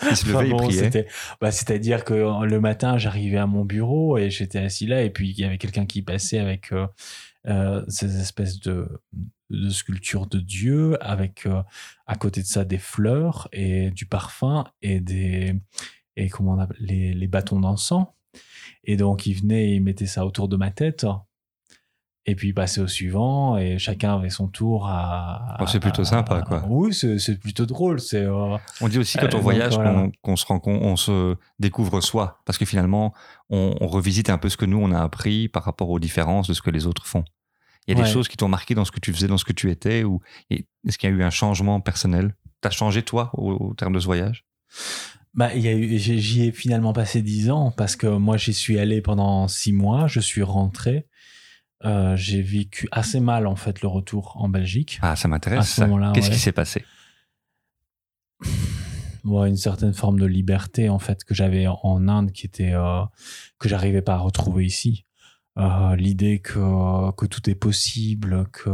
[0.00, 1.06] Enfin bon, c'était-
[1.40, 5.30] bah, C'est-à-dire que le matin, j'arrivais à mon bureau et j'étais assis là, et puis
[5.30, 6.86] il y avait quelqu'un qui passait avec euh,
[7.46, 8.88] euh, ces espèces de,
[9.50, 11.62] de sculptures de Dieu, avec euh,
[12.06, 15.54] à côté de ça des fleurs et du parfum et des
[16.16, 18.06] et comment on appelle les, les bâtons d'encens.
[18.84, 21.06] Et donc il venait et il mettait ça autour de ma tête.
[22.26, 25.56] Et puis il passait au suivant et chacun avait son tour à.
[25.60, 26.62] Oh, c'est plutôt à- sympa, quoi.
[26.68, 28.00] Oui, c'est plutôt drôle.
[28.00, 30.08] C'est euh, On dit aussi quand Euh, on voyage voilà.
[30.20, 33.14] qu'on se rend compte, on se découvre soi, parce que finalement,
[33.48, 36.48] on, on revisite un peu ce que nous on a appris par rapport aux différences
[36.48, 37.24] de ce que les autres font.
[37.88, 38.06] Il y a Ouais.
[38.06, 40.04] des choses qui t'ont marqué dans ce que tu faisais, dans ce que tu étais,
[40.04, 40.20] ou
[40.50, 42.36] est-ce qu'il y a eu un changement personnel?
[42.60, 44.44] T'as changé toi au, au terme de ce voyage?
[45.34, 49.72] Bah, j'y ai finalement passé dix ans parce que moi j'y suis allé pendant six
[49.72, 51.06] mois, je suis rentré,
[51.84, 54.98] Euh, j'ai vécu assez mal en fait le retour en Belgique.
[55.00, 55.68] Ah, ça À m'intéresse.
[55.68, 55.86] ce ça.
[55.86, 56.34] moment-là, Qu'est-ce ouais.
[56.34, 56.84] qui s'est passé?
[59.24, 63.02] Une certaine forme de liberté en fait que j'avais en Inde qui était euh,
[63.58, 65.04] que j'arrivais pas à retrouver ici.
[65.58, 68.70] Euh, L'idée que que tout est possible, que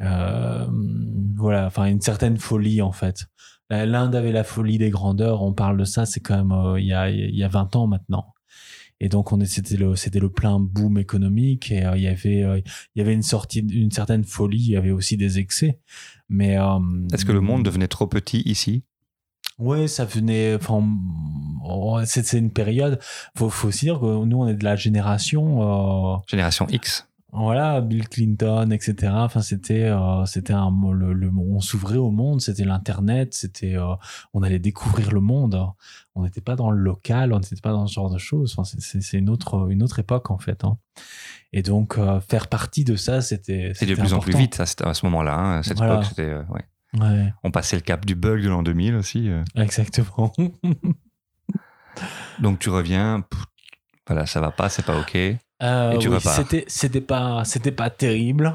[0.00, 0.66] euh,
[1.36, 3.26] voilà, enfin une certaine folie en fait.
[3.70, 5.42] L'Inde avait la folie des grandeurs.
[5.42, 7.76] On parle de ça, c'est quand même euh, il y a il y a 20
[7.76, 8.32] ans maintenant.
[9.00, 12.44] Et donc on c'était le c'était le plein boom économique et euh, il y avait
[12.44, 12.60] euh,
[12.94, 14.60] il y avait une sortie une certaine folie.
[14.60, 15.80] Il y avait aussi des excès.
[16.28, 16.78] Mais euh,
[17.12, 18.84] Est-ce que le monde devenait trop petit ici?
[19.62, 20.54] Ouais, ça venait.
[20.56, 20.82] Enfin,
[21.64, 22.98] oh, c'est une période.
[23.36, 26.14] Faut, faut aussi dire que nous, on est de la génération.
[26.14, 27.06] euh, Génération X.
[27.32, 29.12] voilà, Bill Clinton, etc.
[29.14, 32.40] Enfin, c'était, euh, c'était un, le, le- on s'ouvrait au monde.
[32.40, 33.34] C'était l'internet.
[33.34, 33.94] C'était, euh,
[34.34, 35.58] on allait découvrir le monde.
[36.14, 37.32] On n'était pas dans le local.
[37.32, 38.54] On n'était pas dans ce genre de choses.
[38.56, 40.64] Enfin, c'est- une autre, une autre époque en fait.
[40.64, 40.76] hein.
[41.54, 41.98] Et donc,
[42.28, 43.72] faire partie de ça, c'était.
[43.74, 45.34] C'est de plus en plus vite à, ce- à ce moment-là.
[45.38, 45.62] hein.
[45.62, 45.94] Cette Voilà.
[45.94, 46.34] époque, c'était.
[46.34, 46.64] ouais.
[47.00, 49.28] Ouais, On passait le cap du bug de l'an 2000 aussi.
[49.28, 49.42] euh.
[49.56, 50.32] exactement.
[52.40, 53.44] Donc tu reviens, pff,
[54.06, 55.16] voilà, ça va pas, c'est pas ok.
[55.62, 56.14] Euh, Et tu oui.
[56.36, 58.54] C'était, c'était pas, c'était pas terrible.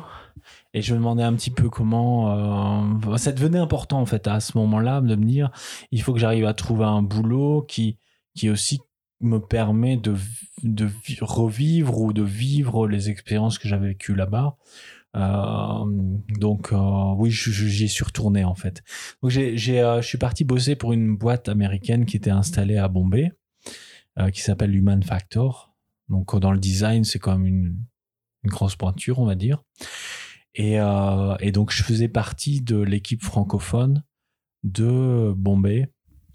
[0.74, 2.92] Et je me demandais un petit peu comment.
[3.12, 5.50] euh, ça devenait important en fait à ce moment-là de me dire,
[5.92, 7.98] il faut que j'arrive à trouver un boulot qui,
[8.36, 8.80] qui aussi
[9.20, 10.16] me permet de,
[10.64, 14.58] de vi- revivre ou de vivre les expériences que j'avais vécues là-bas.
[15.16, 15.86] Euh,
[16.40, 18.84] donc euh, oui, j'y suis retourné en fait.
[19.22, 22.88] Donc j'ai, euh, je suis parti bosser pour une boîte américaine qui était installée à
[22.88, 23.32] Bombay,
[24.34, 25.76] qui s'appelle Human Factor.
[26.10, 27.78] Donc dans le design, c'est quand même une,
[28.44, 29.64] une grosse pointure, on va dire.
[30.56, 30.78] Et,
[31.40, 34.04] et donc je faisais partie de l'équipe francophone
[34.64, 35.88] de Bombay.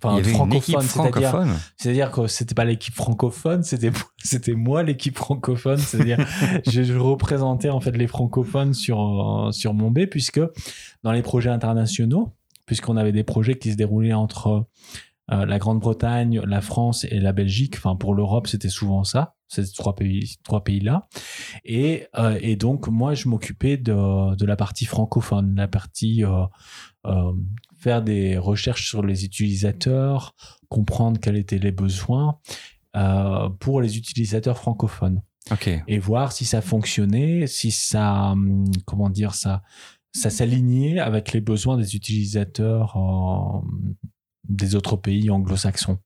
[0.03, 1.59] Enfin, Il y avait une équipe francophone, c'est-à-dire francophone.
[1.77, 6.19] c'est-à-dire que c'était pas l'équipe francophone, c'était c'était moi l'équipe francophone, c'est-à-dire
[6.67, 10.41] je, je représentais en fait les francophones sur euh, sur Bombay puisque
[11.03, 12.33] dans les projets internationaux,
[12.67, 14.67] puisqu'on avait des projets qui se déroulaient entre
[15.31, 19.73] euh, la Grande-Bretagne, la France et la Belgique, enfin pour l'Europe, c'était souvent ça, ces
[19.73, 21.09] trois pays trois pays-là.
[21.65, 27.33] Et euh, et donc moi je m'occupais de de la partie francophone, la partie euh,
[27.83, 30.35] faire des recherches sur les utilisateurs,
[30.69, 32.39] comprendre quels étaient les besoins
[32.97, 35.23] euh, pour les utilisateurs francophones
[35.89, 39.63] et voir si ça fonctionnait, si ça, hum, comment dire ça,
[40.15, 43.61] ça s'alignait avec les besoins des utilisateurs euh,
[44.49, 45.99] des autres pays anglo-saxons.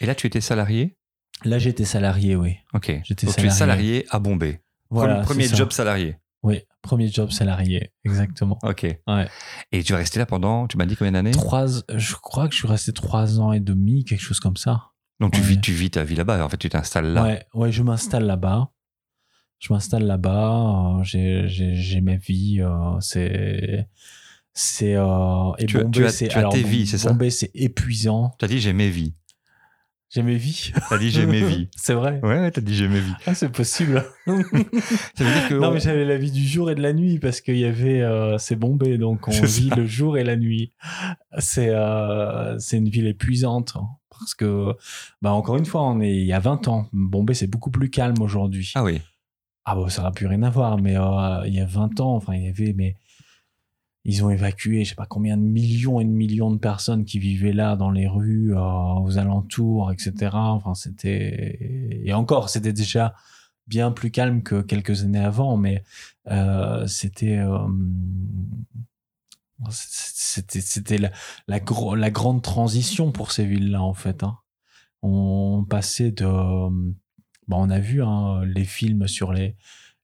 [0.00, 0.96] Et là, tu étais salarié?
[1.44, 2.56] Là, j'étais salarié, oui.
[2.74, 3.00] Ok.
[3.04, 4.02] J'étais Donc tu es salarié.
[4.02, 4.60] salarié à Bombay.
[4.90, 6.16] Voilà, Premier job salarié.
[6.42, 8.58] Oui, premier job salarié, exactement.
[8.64, 8.82] Ok.
[9.06, 9.28] Ouais.
[9.70, 11.30] Et tu es resté là pendant, tu m'as dit combien d'années?
[11.30, 14.88] Trois, je crois que je suis resté trois ans et demi, quelque chose comme ça.
[15.20, 15.46] Donc tu Ouais.
[15.46, 16.44] vis, tu vis ta vie là-bas.
[16.44, 17.22] En fait, tu t'installes là.
[17.22, 18.70] Ouais, ouais, je m'installe là-bas.
[19.60, 20.98] Je m'installe là-bas.
[20.98, 22.60] euh, J'ai, ma vie.
[22.60, 23.88] euh, c'est,
[24.52, 24.96] c'est.
[24.96, 26.26] euh, et Tu as- tu as- c'est.
[26.28, 27.10] tu as tes vies, c'est ça?
[27.10, 28.34] Bombay, c'est épuisant.
[28.40, 29.14] Tu as dit j'ai mes vies.
[30.14, 30.72] J'aimais vie.
[30.90, 31.68] T'as dit j'aimais vie.
[31.76, 32.20] C'est vrai.
[32.22, 33.14] Ouais, ouais, t'as dit j'aimais vie.
[33.26, 34.04] Ah, c'est possible.
[34.26, 34.44] Ça veut
[35.32, 37.40] dire que non, on- mais j'avais la vie du jour et de la nuit parce
[37.40, 38.02] qu'il y avait.
[38.02, 39.74] euh, c'est Bombay, donc on vit ça.
[39.76, 40.72] le jour et la nuit.
[41.38, 43.74] C'est euh, c'est une ville épuisante.
[44.10, 44.74] Parce que,
[45.22, 46.86] bah, encore une fois, on est il y a 20 ans.
[46.92, 48.70] Bombay, c'est beaucoup plus calme aujourd'hui.
[48.74, 49.00] ah oui.
[49.64, 52.14] Ah bon, ça n'a plus rien à voir, mais euh, il y a 20 ans,
[52.16, 52.96] enfin, il y avait, mais
[54.04, 57.18] ils ont évacué, je sais pas combien de millions et de millions de personnes qui
[57.18, 60.30] vivaient là dans les rues, euh, aux alentours, etc.
[60.34, 63.14] Enfin, c'était et encore, c'était déjà
[63.68, 65.84] bien plus calme que quelques années avant, mais
[66.28, 67.58] euh, c'était euh,
[69.70, 71.10] c'était c'était la
[71.46, 74.24] la, grande transition pour ces villes-là en fait.
[74.24, 74.38] hein.
[75.02, 76.26] On passait de
[77.48, 79.56] Bon, on a vu hein, les films sur les,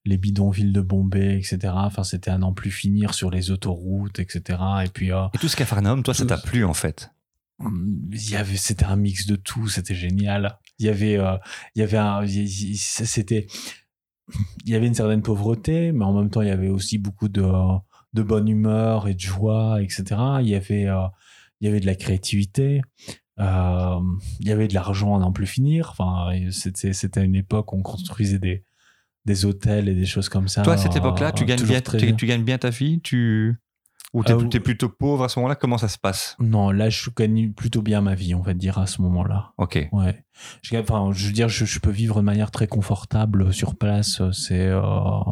[0.09, 1.71] les bidonvilles de Bombay, etc.
[1.75, 4.59] Enfin, c'était à n'en plus finir sur les autoroutes, etc.
[4.83, 7.11] Et puis, euh, Et tout ce Capharnaüm, toi, ça t'a plu en fait?
[7.61, 10.57] Il y avait, c'était un mix de tout, c'était génial.
[10.79, 11.37] Il y avait, euh,
[11.75, 13.45] il y avait un, c'était,
[14.65, 17.29] il y avait une certaine pauvreté, mais en même temps, il y avait aussi beaucoup
[17.29, 17.45] de,
[18.13, 20.03] de bonne humeur et de joie, etc.
[20.41, 21.05] Il y avait, euh,
[21.61, 22.81] il y avait de la créativité.
[23.39, 23.99] Euh,
[24.39, 25.89] il y avait de l'argent à n'en plus finir.
[25.91, 28.63] Enfin, c'était, c'était une époque où on construisait des,
[29.25, 30.61] des hôtels et des choses comme ça.
[30.61, 33.55] Toi, à cette époque-là, tu gagnes bien, très tu, tu gagnes bien ta vie tu...
[34.11, 35.53] Ou t'es t'es plutôt pauvre à ce moment-là?
[35.55, 36.35] Comment ça se passe?
[36.39, 39.51] Non, là, je gagne plutôt bien ma vie, on va dire, à ce moment-là.
[39.59, 39.87] Ok.
[39.91, 40.23] Ouais.
[40.63, 44.21] Je, enfin, je veux dire, je, je peux vivre de manière très confortable sur place.
[44.31, 44.65] C'est.
[44.67, 44.81] euh,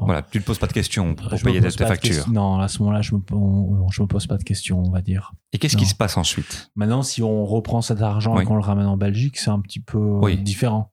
[0.02, 1.98] Voilà, tu ne te poses pas de questions pour je payer tes factures.
[2.18, 2.32] questions.
[2.32, 5.02] Non, à ce moment-là, je me, on- je me pose pas de questions, on va
[5.02, 5.32] dire.
[5.54, 6.70] Et qu'est-ce qui se passe ensuite?
[6.76, 8.44] Maintenant, si on reprend cet argent Oui.
[8.44, 10.38] et qu'on le ramène en Belgique, c'est un petit peu euh, Oui.
[10.38, 10.92] différent.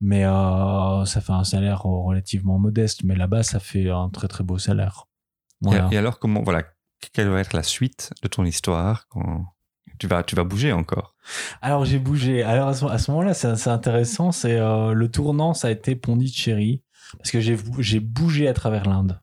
[0.00, 3.02] Mais euh, ça fait un salaire euh, relativement modeste.
[3.04, 5.04] Mais là-bas, ça fait un très très beau salaire.
[5.60, 5.88] Voilà.
[5.90, 6.62] et, alors, comment, voilà,
[7.12, 9.46] quelle va être la suite de ton histoire quand
[9.98, 11.14] tu vas, tu vas bouger encore?
[11.62, 12.42] Alors j'ai bougé.
[12.42, 14.32] Alors à ce, moment-là, c'est intéressant.
[14.32, 16.82] C'est euh, le tournant, ça a été Pondichéry
[17.18, 19.20] parce que j'ai bougé à travers l'Inde.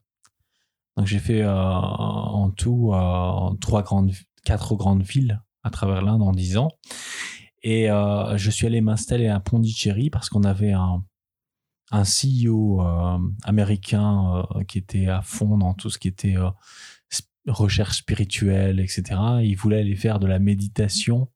[0.96, 4.12] Donc j'ai fait euh, en tout euh, trois grandes,
[4.44, 6.68] quatre grandes villes à travers l'Inde en dix ans.
[7.62, 11.04] Et euh, je suis allé m'installer à Pondichéry parce qu'on avait un
[11.90, 12.80] un CEO
[13.44, 16.34] américain qui était à fond dans tout ce qui était
[17.46, 19.02] recherche spirituelle, etc.
[19.42, 21.28] Il voulait aller faire de la méditation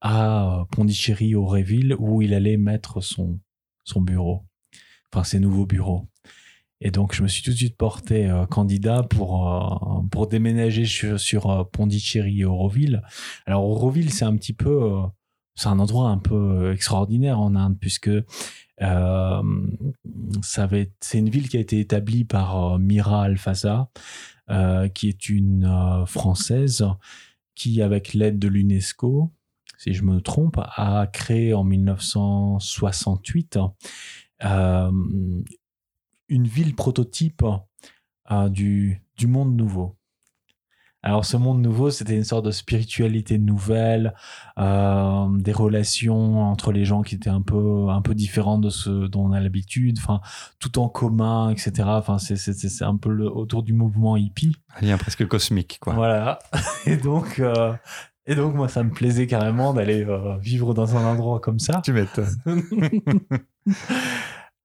[0.00, 3.40] à euh, Pondichéry, au Réville, où il allait mettre son,
[3.84, 4.44] son bureau,
[5.12, 6.08] enfin ses nouveaux bureaux.
[6.80, 10.84] Et donc, je me suis tout de suite porté euh, candidat pour, euh, pour déménager
[10.84, 13.02] sur, sur Pondichéry et Auroville.
[13.46, 15.00] Alors, Auroville, c'est un petit peu,
[15.56, 18.10] c'est un endroit un peu extraordinaire en Inde, puisque
[18.80, 19.42] ça
[21.00, 23.90] c'est une ville qui a été établie par Mira Alfasa,
[24.94, 26.86] qui est une euh, Française
[27.54, 29.30] qui, avec l'aide de l'UNESCO,
[29.78, 33.58] si je me trompe, a créé en 1968
[34.44, 34.90] euh,
[36.28, 37.44] une ville prototype
[38.30, 39.97] euh, du monde nouveau.
[41.02, 44.14] Alors ce monde nouveau, c'était une sorte de spiritualité nouvelle,
[44.58, 49.06] euh, des relations entre les gens qui étaient un peu un peu différentes de ce
[49.06, 50.20] dont on a l'habitude, enfin
[50.58, 51.72] tout en commun, etc.
[51.86, 54.56] Enfin c'est c'est c'est un peu le, autour du mouvement hippie.
[54.80, 55.94] Un lien presque cosmique, quoi.
[55.94, 56.40] Voilà.
[56.86, 57.72] Et donc, euh,
[58.30, 61.80] et donc, moi, ça me plaisait carrément d'aller euh, vivre dans un endroit comme ça.
[61.82, 62.36] Tu m'étonnes.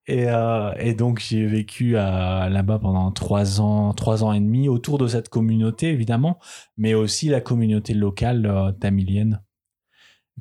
[0.07, 4.67] et, euh, et donc, j'ai vécu à- là-bas pendant trois ans, trois ans et demi,
[4.69, 6.39] autour de cette communauté, évidemment,
[6.77, 9.41] mais aussi la communauté locale euh, tamilienne,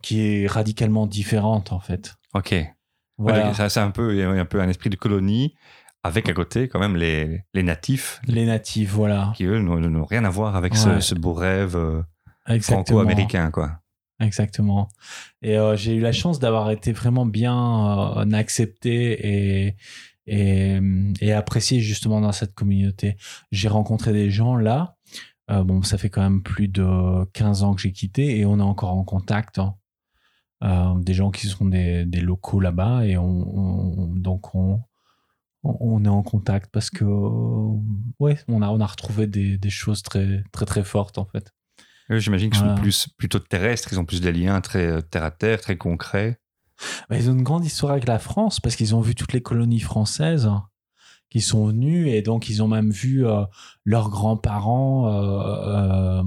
[0.03, 2.15] qui est radicalement différente, en fait.
[2.35, 2.55] Ok.
[3.19, 3.49] Voilà.
[3.49, 5.55] Ouais, ça, c'est un peu, il un peu un esprit de colonie,
[6.03, 9.33] avec à côté quand même les, les natifs, Les natifs, voilà.
[9.37, 11.01] qui eux n'ont rien à voir avec ce, Ouais.
[11.01, 12.03] ce beau rêve euh,
[12.61, 13.79] franco-américain, quoi.
[14.23, 14.89] Exactement.
[15.43, 19.77] Et euh, j'ai eu la chance d'avoir été vraiment bien euh, accepté et,
[21.21, 23.17] et, apprécié justement dans cette communauté.
[23.51, 24.97] J'ai rencontré des gens là.
[25.51, 28.59] Euh, bon, ça fait quand même plus de 15 ans que j'ai quitté et on
[28.61, 29.59] est encore en contact.
[29.59, 29.75] hein.
[31.01, 34.81] Des gens qui sont des, locaux là-bas et on, on- donc on,
[35.65, 37.05] on on est en contact parce que
[38.21, 41.53] ouais, on a, on a retrouvé des, des choses très, très, très fortes en fait.
[42.13, 42.77] Eux, j'imagine qu'ils Voilà.
[42.77, 45.77] sont plus, plutôt terrestres, ils ont plus des liens très euh, terre à terre, très
[45.77, 46.39] concrets.
[47.09, 49.41] Bah, ils ont une grande histoire avec la France parce qu'ils ont vu toutes les
[49.43, 50.51] colonies françaises
[51.31, 53.45] qui sont venues et donc ils ont même vu euh,
[53.85, 55.09] leurs grands-parents.
[55.09, 56.23] euh, euh,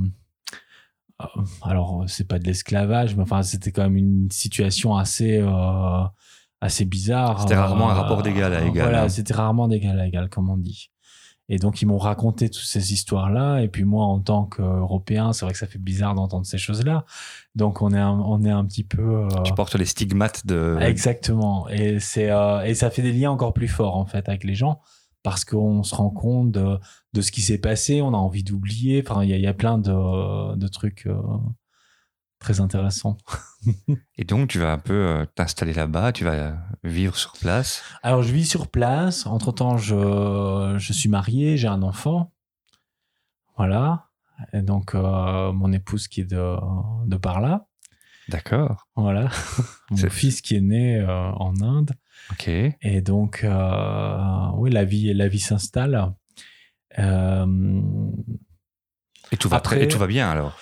[1.22, 5.42] euh, alors, c'est pas de l'esclavage, mais enfin, c'était quand même une situation assez,
[6.62, 7.40] assez bizarre.
[7.42, 9.10] C'était rarement un rapport d'égal à égal, Voilà, hein.
[9.10, 10.90] c'était rarement d'égal à égal, comme on dit.
[11.48, 13.60] Et donc, ils m'ont raconté toutes ces histoires-là.
[13.60, 17.06] Et puis, moi, en tant qu'Européen, c'est vrai que ça fait bizarre d'entendre ces choses-là.
[17.54, 19.28] Donc, on est un, on est un petit peu.
[19.44, 20.78] Tu portes les stigmates de.
[20.82, 21.70] Exactement.
[21.70, 22.32] Et, c'est,
[22.66, 24.82] et ça fait des liens encore plus forts, en fait, avec les gens.
[25.22, 26.80] Parce qu'on se rend compte de,
[27.14, 28.02] de ce qui s'est passé.
[28.02, 29.04] On a envie d'oublier.
[29.08, 31.08] Enfin, il y, y, a plein de, de trucs
[32.40, 33.18] très intéressant.
[34.18, 38.24] et donc, tu vas un peu euh, t'installer là-bas, tu vas vivre sur place Alors,
[38.24, 39.26] je vis sur place.
[39.26, 42.32] Entre-temps, je, je suis marié, j'ai un enfant.
[43.58, 44.08] Voilà.
[44.54, 46.56] Et donc, euh, mon épouse qui est de,
[47.06, 47.68] de par là.
[48.28, 48.88] D'accord.
[48.96, 49.30] Voilà.
[49.92, 51.92] mon fils qui est né euh, en Inde.
[52.32, 52.48] Ok.
[52.48, 53.46] Et donc,
[54.56, 56.14] oui, la vie, la vie s'installe.
[56.98, 57.04] et
[59.38, 60.58] tout va Après, et tout va bien alors?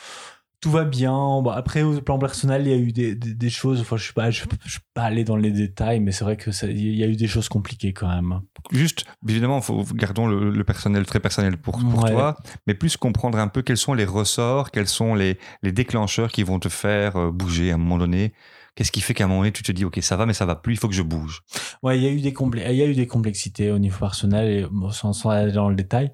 [0.63, 1.11] Tout va bien.
[1.11, 3.81] Bon, après, au plan personnel, il y a eu des, des, choses.
[3.81, 6.51] Enfin, je ne pas, je, je pas aller dans les détails, mais c'est vrai que
[6.65, 8.39] il y a eu des choses compliquées quand même.
[8.71, 13.49] Juste, évidemment, faut, gardons le, personnel très personnel pour, pour toi, mais plus comprendre un
[13.49, 17.29] peu quels sont les ressorts, quels sont les, les déclencheurs qui vont te faire euh,
[17.29, 18.31] bouger à un moment donné.
[18.75, 20.45] Qu'est-ce qui fait qu'à un moment donné, tu te dis, OK, ça va, mais ça
[20.45, 21.43] va plus, il faut que je bouge
[21.83, 22.33] Ouais, il y a eu des,
[22.69, 25.75] il y a eu des complexités au niveau personnel, et, sans, sans aller dans le
[25.75, 26.11] détail.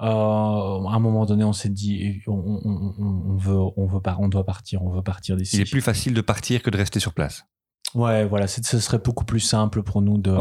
[0.00, 4.44] Euh, à un moment donné, on s'est dit, on, veut, on veut pas, on doit
[4.44, 5.56] partir, on veut partir d'ici.
[5.56, 7.46] Il est plus facile de partir que de rester sur place.
[7.94, 10.36] Ouais, voilà, ce serait beaucoup plus simple pour nous de,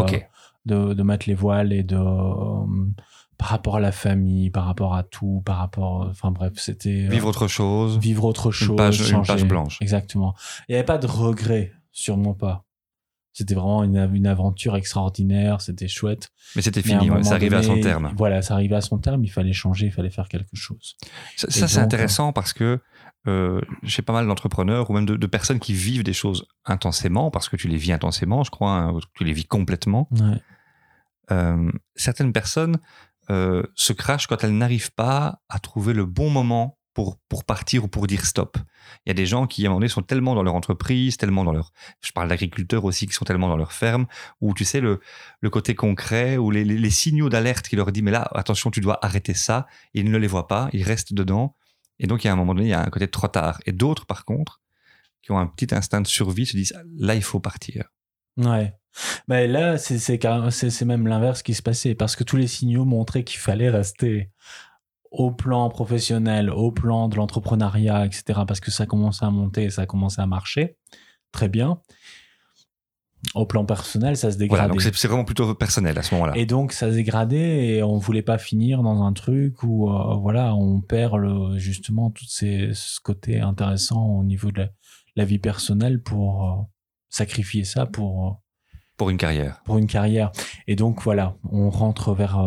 [0.66, 2.66] de, de, mettre les voiles et de euh,
[3.38, 7.10] par rapport à la famille, par rapport à tout, par rapport, enfin bref, c'était euh,
[7.10, 9.78] vivre autre chose, vivre autre chose, une page, une page blanche.
[9.82, 10.34] Exactement.
[10.68, 12.66] Il n'y avait pas de regret, sûrement pas.
[13.34, 16.30] C'était vraiment une, une, aventure extraordinaire, c'était chouette.
[16.56, 18.14] Mais c'était fini, ça arrivait à son terme.
[18.16, 20.96] Voilà, ça arrivait à son terme, il fallait changer, il fallait faire quelque chose.
[21.36, 22.80] Ça, c'est intéressant parce que
[23.28, 27.50] euh, j'ai pas mal d'entrepreneurs ou même de, personnes qui vivent des choses intensément, parce
[27.50, 30.10] que tu les vis intensément, je crois, hein, tu les vis complètement.
[31.32, 32.78] Euh, certaines personnes
[33.30, 37.84] euh, se crachent quand elles n'arrivent pas à trouver le bon moment pour, pour partir
[37.84, 38.58] ou pour dire stop.
[39.06, 41.18] Il y a des gens qui, à un moment donné, sont tellement dans leur entreprise,
[41.18, 41.72] tellement dans leur...
[42.02, 44.06] Je parle d'agriculteurs aussi qui sont tellement dans leur ferme,
[44.42, 45.00] où tu sais, le,
[45.42, 49.04] le côté concret, ou les, signaux d'alerte qui leur dit, mais là, attention, tu dois
[49.04, 51.56] arrêter ça, ils ne les voient pas, ils restent dedans.
[52.00, 53.60] Et donc, il y a un moment donné, il y a un côté trop tard.
[53.66, 54.62] Et d'autres, par contre,
[55.22, 57.86] qui ont un petit instinct de survie, se disent, là, il faut partir.
[58.38, 58.74] Ouais.
[59.28, 63.40] Mais là, c'est même l'inverse qui se passait, parce que tous les signaux montraient qu'il
[63.40, 64.30] fallait rester
[65.14, 69.86] au plan professionnel, au plan de l'entrepreneuriat, etc., parce que ça commençait à monter, ça
[69.86, 70.76] commençait à marcher
[71.32, 71.80] très bien.
[73.36, 74.68] Au plan personnel, ça se dégradait.
[74.68, 76.34] Voilà, donc c'est vraiment plutôt personnel à ce moment-là.
[76.36, 80.16] Et donc ça se dégradait et on voulait pas finir dans un truc où euh,
[80.16, 84.68] voilà, on perd le, justement tout ces, ce côté intéressant au niveau de
[85.16, 86.62] la, vie personnelle pour euh,
[87.10, 88.32] sacrifier ça pour euh,
[88.98, 89.62] pour une carrière.
[89.64, 90.32] Pour une carrière.
[90.68, 92.40] Et donc voilà, on rentre vers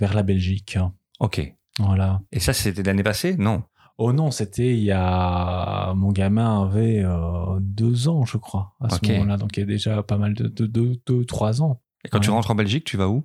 [0.00, 0.78] vers la Belgique.
[1.20, 1.54] Ok.
[1.78, 2.20] Voilà.
[2.32, 3.36] Et ça, c'était l'année passée?
[3.36, 3.64] Non.
[3.96, 5.94] Oh non, c'était il y a.
[5.94, 9.36] Mon gamin avait euh, deux ans, je crois, à ce moment-là.
[9.36, 11.80] Donc il y a déjà pas mal de deux, trois ans.
[12.04, 13.24] Et quand tu rentres en Belgique, tu vas où?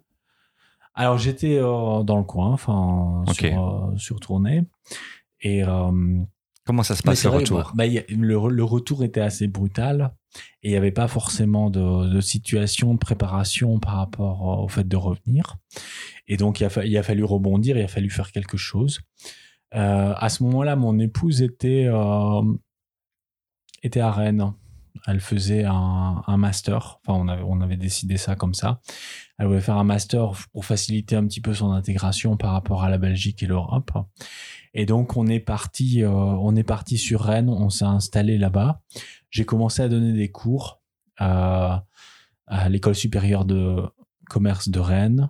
[0.93, 4.63] Alors j'étais euh, dans le coin, enfin, sur, euh, sur, tournée.
[5.41, 5.63] Et.
[6.70, 10.13] Comment ça se passe le retour bah, le, retour était assez brutal
[10.61, 14.88] et il n'y avait pas forcément de, de, situation de préparation par rapport au fait
[14.88, 15.57] de revenir.
[16.28, 18.99] Et donc, il a, il a, fallu rebondir, il a fallu faire quelque chose.
[19.74, 22.43] Euh, à ce moment-là, mon épouse était, euh,
[23.82, 24.53] était à Rennes.
[25.07, 26.99] Elle faisait un, un, master.
[27.01, 28.80] Enfin, on avait, on avait décidé ça comme ça.
[29.39, 32.91] Elle voulait faire un master pour faciliter un petit peu son intégration par rapport à
[32.91, 33.91] la Belgique et l'Europe.
[34.74, 37.49] Et donc, on est parti, euh, on est parti sur Rennes.
[37.49, 38.82] On s'est installé là-bas.
[39.30, 40.82] J'ai commencé à donner des cours
[41.17, 41.86] à,
[42.70, 43.84] l'école supérieure de
[44.30, 45.30] commerce de Rennes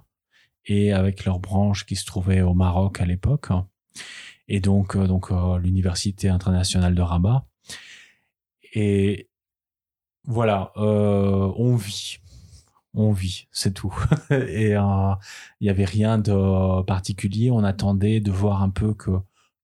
[0.66, 3.50] et avec leur branche qui se trouvait au Maroc à l'époque.
[4.48, 7.46] Et donc, euh, donc euh, l'Université internationale de Rabat.
[8.74, 9.30] Et
[10.24, 12.18] voilà, euh, on vit.
[12.96, 13.94] On vit, c'est tout.
[14.32, 15.18] et il
[15.62, 17.52] n'y avait rien de particulier.
[17.52, 19.12] On attendait de voir un peu que,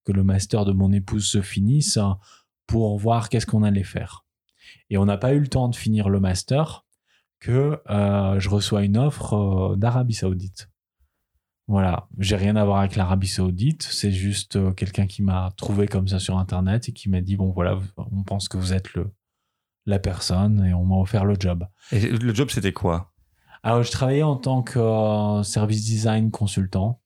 [0.06, 2.00] que le master de mon épouse se finisse
[2.68, 4.26] pour voir qu'est-ce qu'on allait faire.
[4.90, 6.86] Et on n'a pas eu le temps de finir le master
[7.40, 10.70] que je reçois une offre d'Arabie Saoudite.
[11.68, 15.88] Voilà, j'ai rien à voir avec l'Arabie Saoudite, c'est juste euh, quelqu'un qui m'a trouvé
[15.88, 18.94] comme ça sur internet et qui m'a dit bon voilà, on pense que vous êtes
[18.94, 19.12] le
[19.88, 21.68] la personne et on m'a offert le job.
[21.92, 23.14] Et le job c'était quoi?
[23.64, 27.02] Alors je travaillais en tant que euh, service design consultant.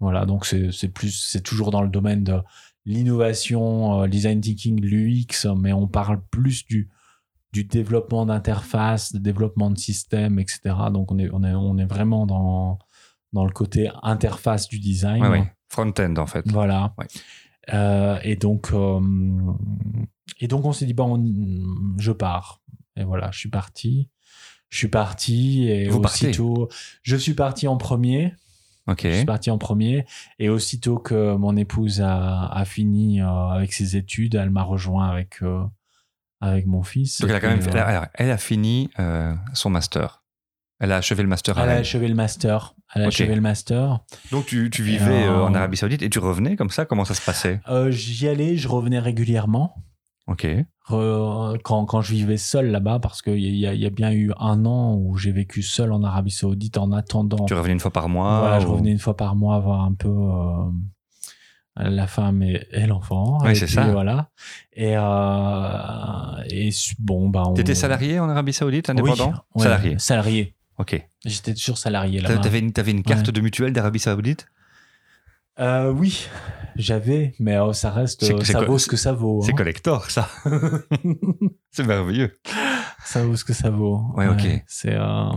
[0.00, 2.40] Voilà, donc c'est plus c'est toujours dans le domaine de
[2.84, 6.90] l'innovation, euh, design thinking, l'UX, mais on parle plus du
[7.52, 10.74] du développement d'interface, de développement de système, etc.
[10.92, 12.78] Donc on est on est on est vraiment dans
[13.32, 15.22] dans le côté interface du design.
[15.22, 15.52] Ouais, ouais.
[15.68, 16.50] Front-end, en fait.
[16.50, 16.94] Voilà.
[16.96, 17.06] Ouais.
[17.72, 19.00] Euh, et donc, euh,
[20.40, 21.22] et donc on s'est dit bon,
[21.98, 22.62] je pars.
[22.96, 24.08] Et voilà, je suis parti.
[24.70, 26.68] Je suis parti et Vous partez aussitôt,
[27.02, 28.34] je suis parti en premier.
[28.86, 29.00] Ok.
[29.04, 30.04] Je suis parti en premier
[30.38, 35.08] et aussitôt que mon épouse a, a fini euh, avec ses études, elle m'a rejoint
[35.08, 35.64] avec euh,
[36.40, 37.20] avec mon fils.
[37.20, 40.22] Donc, elle a quand même fait- euh, elle a, elle a fini euh, son master.
[40.80, 42.74] Elle a achevé le master à elle a achevé le master.
[42.94, 44.00] Elle a achevé le master.
[44.30, 46.84] Donc, tu, tu vivais en Arabie Saoudite et tu revenais comme ça?
[46.84, 47.60] Comment ça se passait?
[47.90, 49.82] J'y allais, je revenais régulièrement.
[50.26, 50.46] Ok.
[50.88, 54.32] Re- quand, quand je vivais seul là-bas, parce qu'il y, a- y a bien eu
[54.38, 57.44] un an où j'ai vécu seul en Arabie Saoudite en attendant.
[57.46, 59.92] Tu revenais une fois par mois voilà, je revenais une fois par mois voir un
[59.94, 60.70] peu euh,
[61.76, 63.44] la femme et, et l'enfant.
[63.46, 63.84] Et c'est ça.
[63.90, 64.30] Voilà.
[64.74, 67.44] Et, euh, et bon, bah.
[67.46, 69.98] on- T'étais salarié en Arabie Saoudite, indépendant Oui, ouais, Salarié.
[69.98, 70.54] Salarié.
[70.78, 71.06] Ok.
[71.24, 72.38] J'étais toujours salarié là-bas.
[72.38, 73.32] T'avais une, une carte Ouais.
[73.32, 74.46] de mutuelle d'Arabie Saoudite?
[75.60, 76.26] Euh, oui,
[76.76, 79.40] j'avais, mais euh, ça reste, euh, ça vaut ce que ça vaut.
[79.44, 79.56] C'est hein.
[79.56, 80.28] collector, ça.
[81.70, 82.36] c'est merveilleux.
[83.04, 84.00] Ça vaut ce que ça vaut.
[84.16, 84.64] Ouais, ok.
[84.66, 84.94] C'est.
[84.94, 85.28] euh,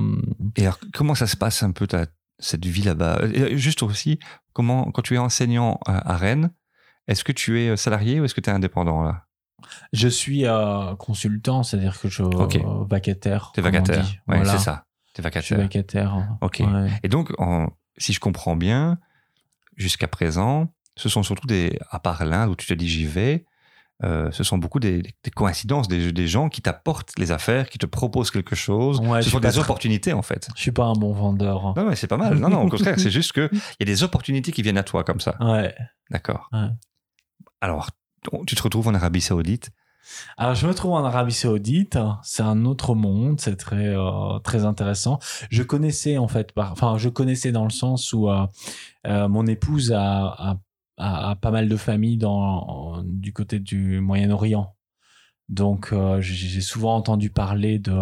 [0.55, 2.07] Et alors, comment ça se passe un peu ta,
[2.39, 3.21] cette vie là-bas?
[3.51, 4.19] Juste aussi,
[4.53, 6.51] comment, quand tu es enseignant à, Rennes,
[7.07, 9.23] est-ce que tu es salarié ou est-ce que tu es indépendant là?
[9.93, 10.45] Je suis
[10.97, 12.55] consultant, c'est-à-dire que je Ok.
[12.55, 13.51] euh, vacataire.
[13.53, 14.05] Tu es comme on vacataire.
[14.27, 14.53] Ouais, Voilà.
[14.53, 14.85] c'est ça.
[15.13, 16.15] Tu es Je suis vacataire.
[16.15, 16.37] vacataire.
[16.41, 16.63] Ok.
[16.65, 16.89] Ouais.
[17.03, 18.97] Et donc, en- si je comprends bien,
[19.77, 23.45] jusqu'à présent, ce sont surtout des, à part l'Inde où tu te dis j'y vais,
[24.03, 27.77] euh, ce sont beaucoup des, des coïncidences, des, des gens qui t'apportent les affaires, qui
[27.77, 28.99] te proposent quelque chose.
[28.99, 30.49] Ouais, ce sont des opportunités en fait.
[30.55, 31.73] Je suis pas un bon vendeur.
[31.75, 32.35] Non, mais c'est pas mal.
[32.37, 34.83] Non, non, au contraire, c'est juste que il y a des opportunités qui viennent à
[34.83, 35.35] toi comme ça.
[35.39, 35.73] Ouais.
[36.11, 36.49] D'accord.
[36.51, 36.67] Ouais.
[37.61, 37.89] Alors,
[38.45, 39.71] tu te retrouves en Arabie Saoudite?
[40.37, 41.97] Alors, je me trouve en Arabie Saoudite.
[42.23, 43.41] C'est un autre monde.
[43.41, 45.19] C'est très, euh, très intéressant.
[45.49, 48.45] Je connaissais, en fait, par- enfin, je connaissais dans le sens où euh,
[49.07, 50.57] euh, mon épouse a, a,
[50.97, 52.37] a- a pas mal de familles dans,
[52.67, 54.75] en- du côté du Moyen-Orient.
[55.49, 57.93] Donc, euh, j'ai j'ai souvent entendu parler de,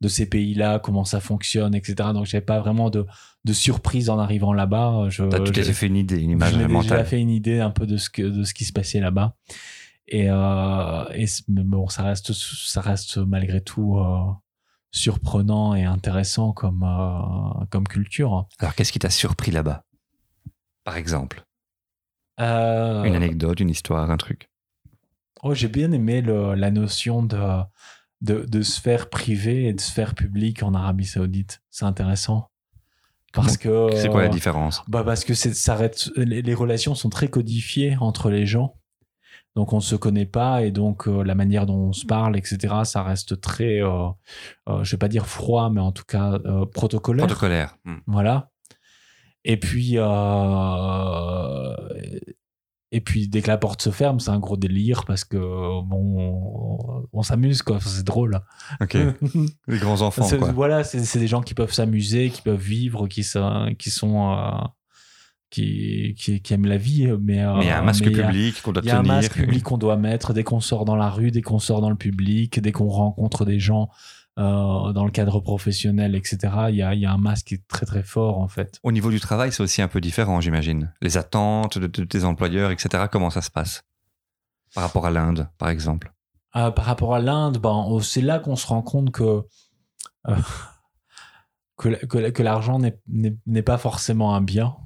[0.00, 2.10] de ces pays-là, comment ça fonctionne, etc.
[2.12, 3.06] Donc, j'avais pas vraiment de,
[3.44, 5.06] de surprise en arrivant là-bas.
[5.08, 7.06] Je, T'as- tu t'es je- fait une idée, une image je mentale.
[7.06, 9.34] fait une idée un peu de ce que de ce qui se passait là-bas.
[10.08, 13.98] Et, euh, et bon, ça reste ça reste malgré tout
[14.92, 18.46] surprenant et intéressant comme euh, comme culture.
[18.58, 19.84] Alors, qu'est-ce qui t'a surpris là-bas
[20.84, 21.42] Par exemple,
[22.40, 24.48] Euh, une anecdote, une histoire, un truc?
[25.42, 27.38] oh, j'ai bien aimé le- la notion de,
[28.20, 31.62] de de sphère privée et de sphère publique en Arabie Saoudite.
[31.70, 32.50] C'est intéressant
[33.32, 34.82] parce que C'est quoi la euh, différence?
[34.88, 38.76] Bah parce que ça reste, les, les relations sont très codifiées entre les gens.
[39.56, 42.36] Donc on ne se connaît pas et donc euh, la manière dont on se parle,
[42.36, 44.08] etc., ça reste très, euh,
[44.68, 47.26] euh, je vais pas dire froid, mais en tout cas euh, protocolaire.
[47.26, 47.76] Protocolaire.
[47.84, 47.96] Hmm.
[48.06, 48.50] Voilà.
[49.44, 51.74] Et puis, euh,
[52.92, 56.20] et puis dès que la porte se ferme, c'est un gros délire parce que bon,
[56.20, 58.40] on, on s'amuse quoi, c'est drôle.
[58.80, 58.96] Ok.
[59.66, 60.52] Les grands enfants, quoi.
[60.52, 64.36] Voilà, c'est des gens qui peuvent s'amuser, qui peuvent vivre, qui sont, qui sont,
[65.50, 68.62] qui, qui, qui aiment la vie, mais euh, Mais il y a un masque public
[68.62, 69.14] qu'on doit Il y a un tenir.
[69.14, 71.90] masque public qu'on doit mettre dès qu'on sort dans la rue, dès qu'on sort dans
[71.90, 73.88] le public, dès qu'on rencontre des gens
[74.38, 76.38] euh, dans le cadre professionnel, etc.
[76.70, 78.78] Il y a, il y a un masque qui est très très fort en fait.
[78.84, 80.92] Au niveau du travail, c'est aussi un peu différent, j'imagine.
[81.02, 83.04] Les attentes de, de tes employeurs, etc.
[83.10, 83.84] Comment ça se passe?
[84.74, 86.12] Par rapport à l'Inde, par exemple.
[86.56, 89.42] Euh, par rapport à l'Inde, ben, oh, c'est là qu'on se rend compte que
[91.76, 92.78] que, la- que, la- que l'argent
[93.08, 94.76] n'est pas forcément un bien,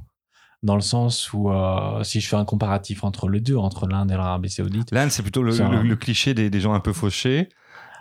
[0.64, 4.10] dans le sens où euh, si je fais un comparatif entre les deux, entre l'Inde
[4.10, 6.80] et l'Arabie Saoudite, L'Inde, c'est plutôt le, Ça- le- le cliché des, des gens un
[6.80, 7.48] peu fauchés.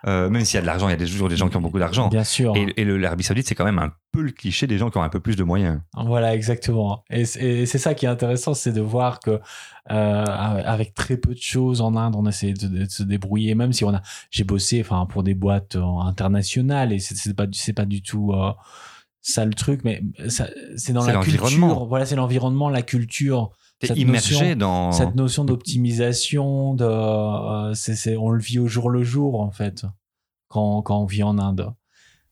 [0.06, 1.62] Euh, même s'il y a de l'argent, il y a toujours des gens qui ont
[1.62, 2.10] beaucoup d'argent.
[2.10, 2.54] bien sûr.
[2.76, 5.08] Et, l'Arabie Saoudite, c'est quand même un peu le cliché des gens qui ont un
[5.08, 5.80] peu plus de moyens.
[5.96, 7.06] Voilà, exactement.
[7.10, 9.40] Et c'est et c'est ça qui est intéressant, c'est de voir que
[9.92, 13.56] euh, avec très peu de choses en Inde, on essaie de, de se débrouiller.
[13.56, 17.58] Même si on a, j'ai bossé, enfin, pour des boîtes internationales et c'est pas, du-
[17.58, 18.34] c'est pas du tout
[19.24, 21.86] ça le truc, mais c'est dans la culture.
[21.88, 23.50] Voilà, c'est l'environnement, la culture.
[23.80, 24.92] T'es Cette immergé notion- dans.
[24.92, 29.86] Cette notion d'optimisation, de, euh, c'est- on le vit au jour le jour en fait,
[30.50, 31.74] quand, quand on vit en Inde.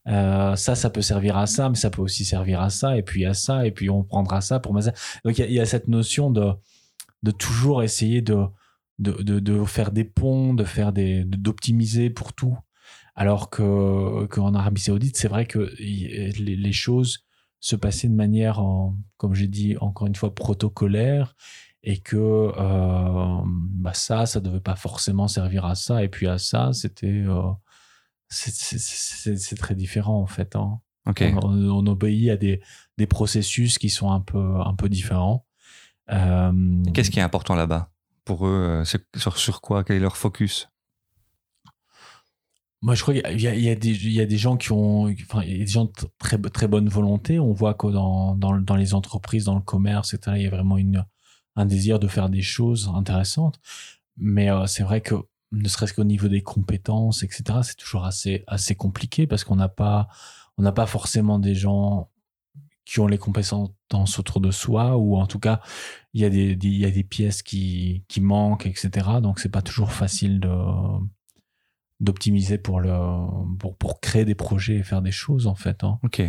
[0.08, 3.02] Euh, ça, ça peut servir à ça, mais ça peut aussi servir à ça, et
[3.02, 4.92] puis à ça, et puis on prendra ça pour ça.
[5.24, 6.52] Donc il y a- il y, a cette notion de,
[7.22, 8.44] de toujours essayer de,
[8.98, 12.56] de, de, de faire des ponts, de faire des, de- d'optimiser pour tout.
[13.14, 17.24] Alors que qu'en Arabie Saoudite, c'est vrai que y- les, les choses
[17.60, 21.34] se passaient de manière, en- comme j'ai dit encore une fois, protocolaire
[21.84, 26.38] et que euh, bah ça, ça devait pas forcément servir à ça, et puis à
[26.38, 27.42] ça, c'était, euh,
[28.28, 30.56] c'est, très différent en fait.
[30.56, 30.80] Hein.
[31.42, 32.60] On, on obéit à des,
[32.98, 35.44] des processus qui sont un peu, un peu différents.
[36.10, 37.90] Euh, Qu'est-ce qui est important là-bas
[38.24, 38.84] Pour eux, euh,
[39.16, 40.68] sur, sur quoi Quel est leur focus?
[42.82, 45.54] Moi, je crois qu'il y, y, y a des gens qui ont, enfin, il y
[45.62, 47.38] a des gens de très, très bonne volonté.
[47.38, 50.50] On voit que dans, dans, dans les entreprises, dans le commerce, etc., il y a
[50.50, 51.06] vraiment une,
[51.54, 53.60] un désir de faire des choses intéressantes.
[54.16, 55.14] Mais euh, c'est vrai que,
[55.52, 59.68] ne serait-ce qu'au niveau des compétences, etc., c'est toujours assez, assez compliqué parce qu'on n'a
[59.68, 60.08] pas,
[60.58, 62.08] on n'a pas forcément des gens
[62.84, 63.70] qui ont les compétences
[64.18, 65.60] autour de soi ou en tout cas,
[66.14, 68.90] il y a des, des- il y a des pièces qui, qui manquent, etc.
[69.22, 70.48] Donc, c'est pas toujours facile de,
[72.02, 72.92] d'optimiser pour le
[73.58, 75.98] pour, pour créer des projets et faire des choses en fait hein.
[76.02, 76.20] Ok.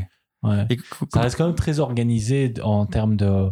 [0.44, 0.66] ouais.
[0.70, 3.50] Et co- ça reste quand même très organisé en termes de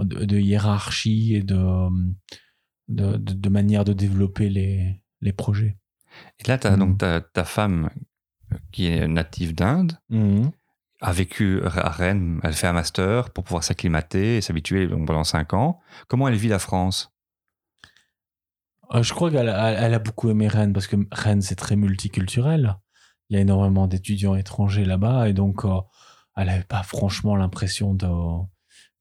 [0.00, 1.88] de, de hiérarchie et de,
[2.88, 5.76] de manière de développer les les projets
[6.38, 6.78] et là, tu as Mm.
[6.78, 7.88] donc ta, ta femme
[8.52, 9.98] euh, qui est native d'Inde,
[11.00, 15.54] a vécu à Rennes, elle fait un master pour pouvoir s'acclimater et s'habituer pendant cinq
[15.54, 15.80] ans.
[16.08, 17.10] Comment elle vit la France?
[19.00, 22.76] Je crois qu'elle a, elle beaucoup aimé Rennes parce que Rennes c'est très multiculturel.
[23.30, 25.70] Il y a énormément d'étudiants étrangers là-bas et donc euh,
[26.36, 28.06] elle avait pas franchement l'impression de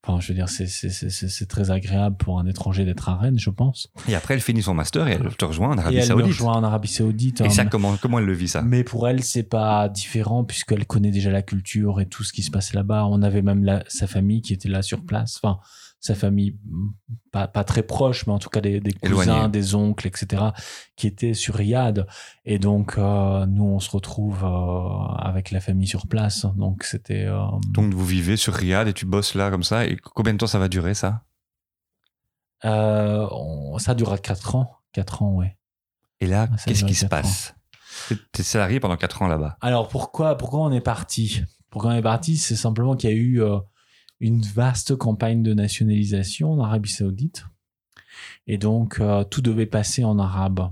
[0.04, 3.90] enfin je veux dire c'est très agréable pour un étranger d'être à Rennes je pense.
[4.08, 6.08] Et après, elle finit son master et elle te rejoint en et Arabie elle me
[6.08, 6.28] Saoudite.
[6.28, 8.62] rejoint en Arabie Saoudite Et hein, ça, comment, comment elle le vit, ça?
[8.62, 12.42] Mais pour elle c'est pas différent puisqu'elle connaît déjà la culture et tout ce qui
[12.44, 13.06] se passe là-bas.
[13.08, 15.40] On avait même la- sa famille qui était là sur place.
[15.44, 15.60] Enfin
[16.02, 16.90] sa famille mm,
[17.32, 20.44] pas, pas très proche mais en tout cas des, des cousins des oncles etc
[20.98, 22.06] qui étaient sur Riyad.
[22.44, 26.46] Et donc euh, nous on se retrouve euh, avec la famille sur place.
[26.58, 29.86] Donc c'était euh, Donc, vous vivez sur Riyad et tu bosses là comme ça.
[29.86, 31.24] Et combien de temps ça va durer, ça?
[32.64, 34.78] On- ça durera 4 ans.
[34.92, 35.58] 4 ans ouais.
[36.20, 37.56] Et là, Ah, qu'est-ce qui se passe?
[38.10, 39.58] T'es- T'es salarié pendant quatre ans là-bas?
[39.62, 41.44] Alors pourquoi pourquoi on est parti?
[41.70, 42.38] Pourquoi on est parti?
[42.38, 43.42] C'est simplement qu'il y a eu
[44.22, 47.46] une vaste campagne de nationalisation en Arabie Saoudite
[48.46, 50.72] et donc euh, tout devait passer en arabe.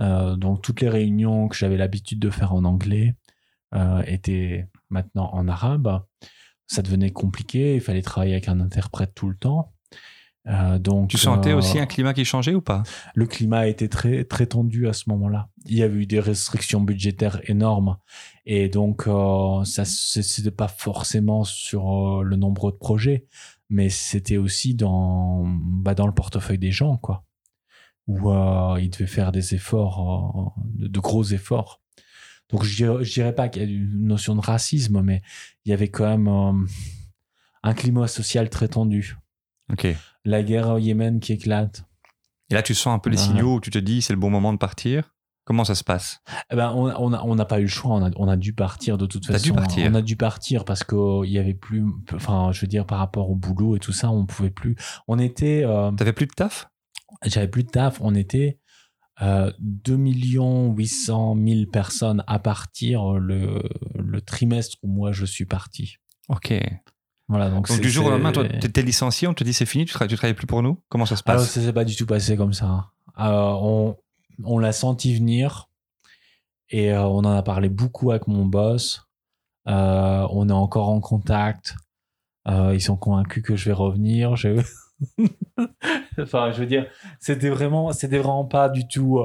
[0.00, 3.16] Euh, donc toutes les réunions que j'avais l'habitude de faire en anglais
[3.74, 6.02] euh, étaient maintenant en arabe.
[6.68, 9.74] Ça devenait compliqué, il fallait travailler avec un interprète tout le temps.
[10.46, 12.82] Euh, donc, Tu sentais euh, aussi un climat qui changeait ou pas?
[13.14, 15.50] Le climat était très très tendu à ce moment-là.
[15.66, 17.98] Il y avait eu des restrictions budgétaires énormes
[18.46, 23.26] et donc euh, ça c'était pas forcément sur euh, le nombre de projets,
[23.68, 27.24] mais c'était aussi dans bah, dans le portefeuille des gens quoi,
[28.06, 31.82] où euh, ils devaient faire des efforts, euh, de, de gros efforts.
[32.48, 35.20] Donc je dirais, je dirais pas qu'il y a une notion de racisme, mais
[35.66, 36.66] il y avait quand même euh,
[37.62, 39.16] un climat social très tendu.
[39.84, 41.84] Et La guerre au Yémen qui éclate.
[42.50, 44.52] là, tu sens un peu les signaux où tu te dis c'est le bon moment
[44.52, 45.14] de partir.
[45.44, 46.20] Comment ça se passe?
[46.52, 48.36] Eh ben, on on a- on n'a pas eu le choix, on a, on a
[48.36, 49.42] dû partir de toute façon.
[49.42, 49.90] dû partir.
[49.90, 53.30] On a dû partir parce qu'il y avait plus, enfin, je veux dire, par rapport
[53.30, 54.76] au boulot et tout ça, on pouvait plus.
[55.08, 56.68] On était, euh, T'avais plus de taf?
[57.24, 58.58] j'avais plus de taf, on était
[59.22, 63.62] euh, 2 800 000 personnes à partir le,
[63.98, 65.96] le trimestre où moi je suis parti.
[66.28, 66.52] Ok.
[67.30, 69.94] Voilà, donc, du jour au lendemain, toi, t'étais licencié, on te dit c'est fini, tu,
[69.94, 70.82] tra- tu travailles plus pour nous?
[70.88, 72.90] Comment ça se Alors, passe ça s'est pas du tout passé comme ça.
[73.20, 73.96] Euh, on
[74.42, 75.68] on l'a senti venir
[76.70, 79.06] et euh, on en a parlé beaucoup avec mon boss.
[79.68, 81.76] Euh, on est encore en contact.
[82.48, 84.34] Euh, ils sont convaincus que je vais revenir.
[84.34, 84.60] Je...
[86.18, 86.86] enfin, je veux dire,
[87.20, 89.20] c'était vraiment, c'était vraiment pas du tout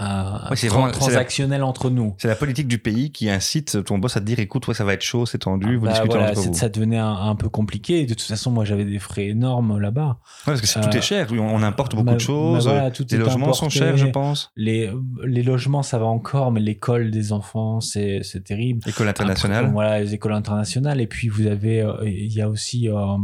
[0.00, 2.14] euh, euh, Ouais, vraiment- c'est la- transactionnel entre nous.
[2.18, 4.84] C'est la politique du pays qui incite ton boss à te dire écoute, toi, ça
[4.84, 6.54] va être chaud, c'est tendu, vous Bah, discutez voilà, entre vous.
[6.54, 8.04] ça devenait un, un peu compliqué.
[8.06, 10.18] De toute façon, moi, j'avais des frais énormes là-bas.
[10.46, 12.90] Ouais, parce que tout Euh, est cher, on, on importe beaucoup de choses, voilà, euh,
[12.90, 14.50] tout les logements sont chers, je pense.
[14.56, 14.90] Les,
[15.24, 18.80] les logements, ça va encore, mais l'école des enfants, c'est terrible.
[18.88, 19.58] École internationale.
[19.64, 21.00] Après, voilà, les écoles internationales.
[21.00, 23.16] Et puis, vous avez, euh, il y a aussi, euh,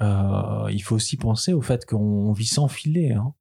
[0.00, 3.12] euh, il faut aussi penser au fait qu'on vit sans filet.
[3.12, 3.32] Hein.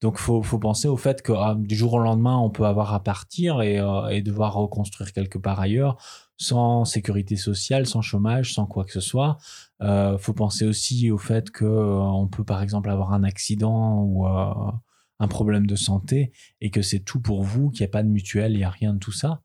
[0.00, 2.94] Donc, faut, faut penser au fait que ah, du jour au lendemain, on peut avoir
[2.94, 5.96] à partir et, euh, et devoir reconstruire quelque part ailleurs,
[6.36, 9.38] sans sécurité sociale, sans chômage, sans quoi que ce soit.
[9.82, 14.02] Euh, faut penser aussi au fait que euh, on peut, par exemple, avoir un accident
[14.02, 14.70] ou euh,
[15.18, 18.08] un problème de santé et que c'est tout pour vous, qu'il n'y a pas de
[18.08, 19.42] mutuelle, il n'y a rien de tout ça.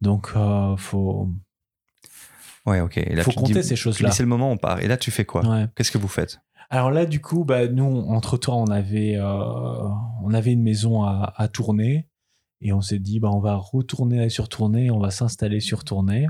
[0.00, 0.32] Donc,
[0.76, 1.30] faut,
[2.66, 2.98] Ouais, ok.
[2.98, 4.10] Et là, faut compter dis, ces choses-là.
[4.10, 4.80] c'est le moment, on part.
[4.80, 5.46] Et là, tu fais quoi?
[5.46, 5.66] Ouais.
[5.76, 6.40] Qu'est-ce que vous faites?
[6.70, 9.88] Alors là, du coup, bah, nous, entre-temps, on avait, euh,
[10.22, 12.08] on avait une maison à, à tourner
[12.60, 16.26] et on s'est dit, bah, on va retourner sur Tournai, on va s'installer sur Tournai.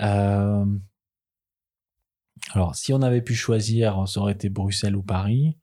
[0.00, 0.66] Euh,
[2.52, 5.56] alors, si on avait pu choisir, ça aurait été Bruxelles ou Paris.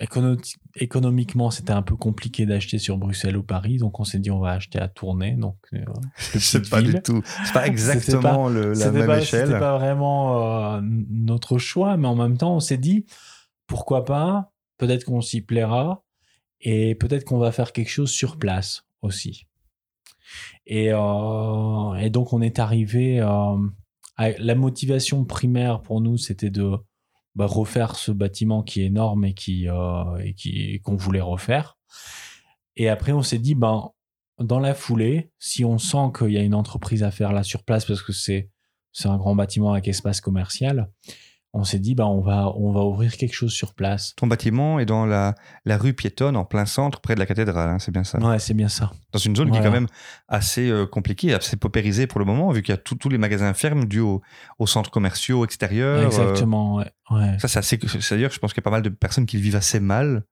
[0.00, 0.36] Écono-
[0.76, 4.38] économiquement, c'était un peu compliqué d'acheter sur Bruxelles ou Paris, donc on s'est dit on
[4.40, 5.84] va acheter à Tournai, donc euh,
[6.18, 6.94] C'est pas ville.
[6.94, 7.22] du tout.
[7.44, 9.46] C'est pas exactement le- la même pas, échelle.
[9.46, 13.06] C'était pas vraiment euh, notre choix, mais en même temps, on s'est dit
[13.66, 16.02] pourquoi pas, peut-être qu'on s'y plaira
[16.60, 19.46] et peut-être qu'on va faire quelque chose sur place aussi.
[20.66, 23.20] Et, euh, et donc, on est arrivé.
[23.20, 23.56] à-
[24.16, 26.70] la motivation primaire pour nous, c'était de
[27.34, 31.76] bah, refaire ce bâtiment qui est énorme et qui euh, et qui qu'on voulait refaire.
[32.76, 33.90] Et après, on s'est dit, ben,
[34.38, 37.62] dans la foulée, si on sent qu'il y a une entreprise à faire là sur
[37.64, 38.50] place, parce que c'est
[38.92, 40.90] c'est un grand bâtiment avec espace commercial,
[41.56, 44.12] on s'est dit, ben, on va on va ouvrir quelque chose sur place.
[44.16, 45.34] Ton bâtiment est dans la,
[45.64, 48.18] la rue piétonne, en plein centre, près de la cathédrale, hein, c'est bien ça.
[48.18, 48.92] Ouais, c'est bien ça.
[49.12, 49.86] Dans une zone qui est quand même
[50.28, 53.54] assez euh, compliquée, assez paupérisée pour le moment, vu qu'il y a tous les magasins
[53.54, 54.20] fermes dus aux,
[54.58, 56.00] aux centres commerciaux extérieurs.
[56.00, 56.74] euh, Exactement.
[56.76, 57.38] ouais, ouais.
[57.38, 57.78] ça, c'est assez.
[57.86, 60.24] C'est-à-dire, je pense qu'il y a pas mal de personnes qui le vivent assez mal,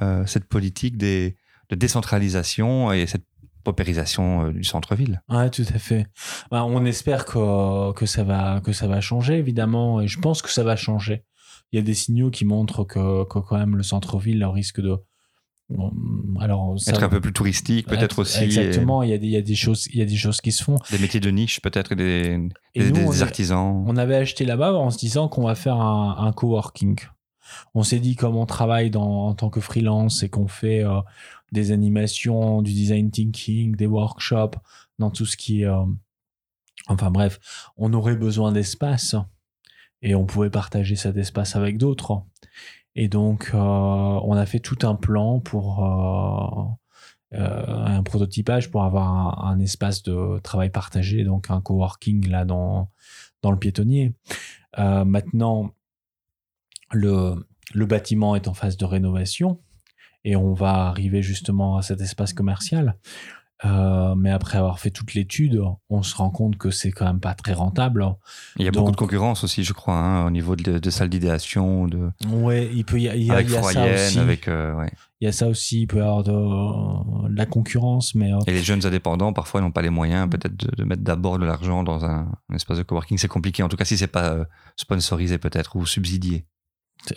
[0.00, 1.36] euh, cette politique des,
[1.68, 3.24] de décentralisation et cette
[3.62, 5.22] paupérisation euh, du centre-ville.
[5.28, 6.06] Ouais, tout à fait.
[6.50, 10.42] Ben, on espère que, que, ça va, que ça va changer, évidemment, et je pense
[10.42, 11.24] que ça va changer.
[11.72, 14.96] Il y a des signaux qui montrent que, que quand même le centre-ville risque de...
[15.68, 15.92] Bon,
[16.40, 18.42] Alors, ça- Être un peu plus touristique, peut-être aussi.
[18.42, 20.40] Exactement, il y, a des, il, y a des choses, il y a des choses
[20.40, 20.76] qui se font.
[20.90, 23.84] des métiers de niche, peut-être, et des, Et des, nous, artisans.
[23.86, 26.98] On avait acheté là-bas en se disant qu'on va faire un, un coworking.
[27.74, 31.00] On s'est dit comme on travaille dans, en tant que freelance et qu'on fait euh,
[31.52, 34.56] des animations, du design thinking, des workshops,
[34.98, 35.84] dans tout ce qui euh,
[36.86, 37.40] enfin bref,
[37.76, 39.16] on aurait besoin d'espace
[40.02, 42.22] et on pouvait partager cet espace avec d'autres.
[42.96, 45.84] Et donc, euh, on a fait tout un plan pour...
[45.84, 46.64] euh,
[47.32, 52.90] un prototypage pour avoir un, espace de travail partagé, donc un coworking là dans,
[53.40, 54.14] dans le piétonnier.
[54.76, 55.70] Maintenant,
[56.90, 57.36] le,
[57.72, 59.60] le bâtiment est en phase de rénovation
[60.24, 62.96] et on va arriver justement à cet espace commercial.
[63.66, 65.60] Euh, mais après avoir fait toute l'étude,
[65.90, 68.06] on se rend compte que c'est quand même pas très rentable.
[68.58, 71.10] Il y a beaucoup de concurrence aussi, je crois, hein, au niveau de, de salles
[71.10, 73.84] d'idéation, de, Ouais, il peut y, a- il y a, avec il y a ça
[73.92, 74.18] aussi.
[74.18, 74.48] avec.
[74.48, 74.90] euh, ouais.
[75.20, 75.82] Il y a ça aussi.
[75.82, 76.32] Il peut y avoir de,
[77.28, 80.56] de la concurrence, mais euh, Et les jeunes indépendants, parfois, n'ont pas les moyens peut-être
[80.56, 83.18] de, de mettre d'abord de l'argent dans un, un espace de coworking.
[83.18, 84.44] C'est compliqué, en tout cas, si c'est pas euh,
[84.76, 86.46] sponsorisé peut-être ou subsidié.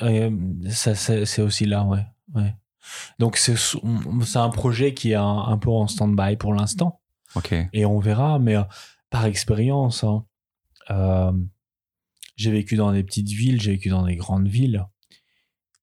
[0.01, 0.29] Euh,
[0.69, 2.05] c'est aussi là, ouais.
[2.35, 2.53] ouais.
[3.19, 7.01] Donc, c'est un projet qui est un, un peu en stand-by pour l'instant.
[7.73, 8.63] Et on verra, mais euh,
[9.09, 10.25] par expérience, hein,
[10.91, 11.31] euh,
[12.35, 14.85] j'ai vécu dans des petites villes, j'ai vécu dans des grandes villes.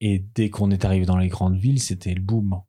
[0.00, 2.60] Et dès qu'on est arrivé dans les grandes villes, c'était le boom.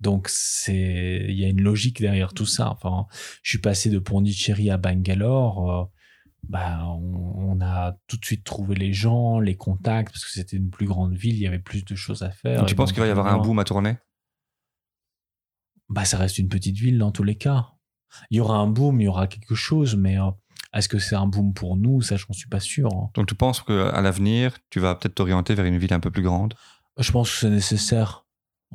[0.00, 2.70] Donc, c'est il y a une logique derrière tout ça.
[2.70, 3.06] Enfin,
[3.42, 5.90] je suis passé de Pondichéry à Bangalore.
[6.48, 10.56] Bah, on, on a tout de suite trouvé les gens, les contacts, parce que c'était
[10.56, 12.60] une plus grande ville, il y avait plus de choses à faire.
[12.60, 13.96] Donc, tu penses qu'il va y avoir un boom à tourner?
[15.88, 17.68] Bah, ça reste une petite ville dans tous les cas.
[18.30, 20.30] Il y aura un boom, il y aura quelque chose, mais euh,
[20.72, 22.00] est-ce que c'est un boom pour nous?
[22.02, 22.90] Ça, j'en suis pas sûr.
[22.94, 23.10] hein.
[23.14, 26.22] Donc tu penses qu'à l'avenir, tu vas peut-être t'orienter vers une ville un peu plus
[26.22, 26.54] grande?
[26.98, 28.26] Je pense que c'est nécessaire.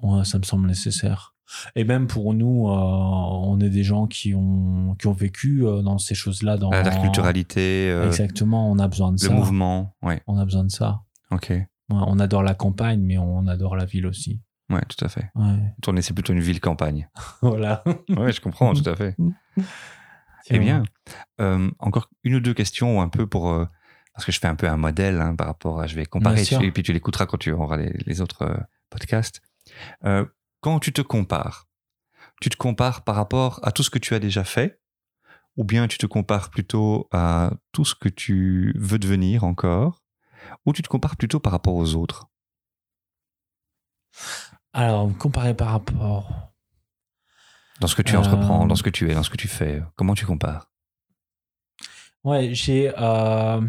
[0.01, 1.32] Ouais, ça me semble nécessaire.
[1.75, 5.81] Et même pour nous, euh, on est des gens qui ont, qui ont vécu euh,
[5.81, 6.57] dans ces choses-là.
[6.57, 9.33] Dans euh, Exactement, on a besoin de le ça.
[9.33, 9.95] mouvement.
[10.01, 11.01] Ouais, On a besoin de ça.
[11.31, 11.49] ok.
[11.49, 14.39] Ouais, on adore la campagne, mais on adore la ville aussi.
[14.69, 15.29] Ouais, tout à fait.
[15.35, 15.73] Ouais.
[15.81, 17.09] Tourner, c'est plutôt une ville-campagne.
[17.41, 17.83] voilà.
[18.09, 19.15] Ouais, je comprends, tout à fait.
[20.49, 20.83] Eh bien,
[21.79, 23.65] encore une ou deux questions un peu pour...
[24.13, 25.87] parce que je fais un peu un modèle hein, par rapport à...
[25.87, 28.57] Je vais comparer, et puis tu l'écouteras quand tu auras les, les autres euh,
[28.89, 29.41] podcasts.
[30.05, 30.25] Euh,
[30.63, 31.67] quand tu te compares,
[32.39, 34.79] tu te compares par rapport à tout ce que tu as déjà fait
[35.57, 40.05] ou bien tu te compares plutôt à tout ce que tu veux devenir encore
[40.65, 42.27] ou tu te compares plutôt par rapport aux autres?
[44.71, 46.53] Alors, comparé par rapport.
[47.81, 49.49] Dans ce que tu Euh, entreprends, dans ce que tu es, dans ce que tu
[49.49, 50.71] fais, comment tu compares?
[52.23, 52.89] Ouais, j'ai.
[52.97, 53.61] euh,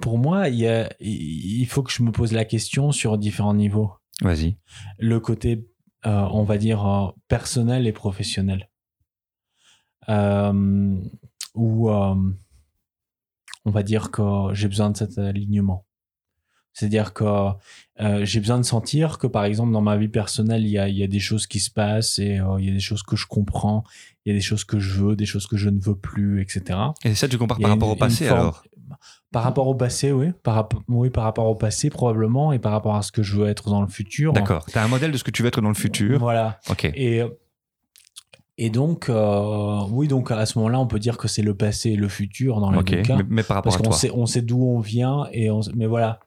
[0.00, 3.54] Pour moi, il, y a- il faut que je me pose la question sur différents
[3.54, 3.92] niveaux.
[4.22, 4.56] Vas-y.
[4.98, 5.66] Le côté,
[6.06, 8.68] euh, on va dire, euh, personnel et professionnel.
[10.08, 10.96] Euh,
[11.56, 12.14] euh,
[13.64, 14.22] on va dire que
[14.52, 15.84] j'ai besoin de cet alignement.
[16.72, 17.24] C'est-à-dire que
[18.22, 20.96] j'ai besoin de sentir que, par exemple, dans ma vie personnelle, il y a, il
[20.96, 23.26] y a des choses qui se passent et il y a des choses que je
[23.26, 23.82] comprends,
[24.24, 26.40] il y a des choses que je veux, des choses que je ne veux plus,
[26.40, 26.78] etc.
[27.04, 28.64] Et ça, tu compares par une- rapport au passé forme- alors?
[29.30, 30.32] Par rapport au passé, oui.
[30.42, 33.46] Par, oui, par rapport au passé, probablement, et par rapport à ce que je veux
[33.48, 34.32] être dans le futur.
[34.32, 34.64] D'accord.
[34.64, 36.18] Tu as un modèle de ce que tu veux être dans le futur.
[36.18, 36.58] Voilà.
[36.70, 36.86] Ok.
[36.94, 37.22] Et,
[38.56, 41.90] et donc, euh, oui, donc à ce moment-là, on peut dire que c'est le passé
[41.90, 42.90] et le futur dans les Ok.
[42.90, 43.16] deux cas.
[43.16, 43.98] Mais, mais par rapport Parce à qu'on toi.
[43.98, 46.20] sait, on sait d'où on vient, et on, mais voilà.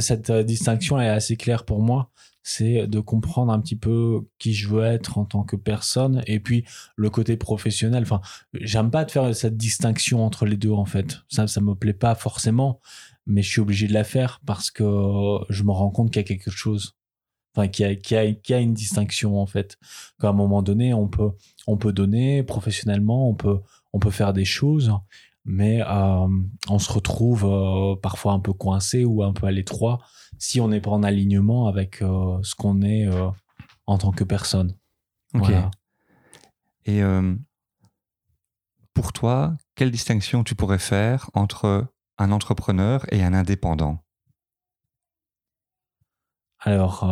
[0.00, 2.10] cette euh, distinction est assez claire pour moi.
[2.42, 6.40] C'est de comprendre un petit peu qui je veux être en tant que personne et
[6.40, 6.64] puis
[6.96, 8.02] le côté professionnel.
[8.02, 8.20] Enfin,
[8.52, 11.20] j'aime pas de faire cette distinction entre les deux en fait.
[11.28, 12.80] Ça, ça me plaît pas forcément,
[13.26, 14.84] mais je suis obligé de la faire parce que
[15.48, 16.96] je me rends compte qu'il y a quelque chose.
[17.54, 19.78] Enfin, qu'il y a, une distinction en fait.
[20.20, 21.32] Qu'à un moment donné, on peut,
[21.66, 23.60] on peut donner professionnellement, on peut,
[23.92, 24.92] on peut faire des choses,
[25.44, 26.28] mais euh,
[26.68, 30.00] on se retrouve euh, parfois un peu coincé ou un peu à l'étroit
[30.42, 33.08] si on n'est pas en alignement avec euh, ce qu'on est
[33.86, 34.76] en tant que personne.
[35.34, 35.52] Ok.
[36.84, 37.00] Et
[38.92, 41.86] pour toi, quelle distinction tu pourrais faire entre
[42.18, 44.04] un entrepreneur et un indépendant?
[46.58, 47.04] Alors,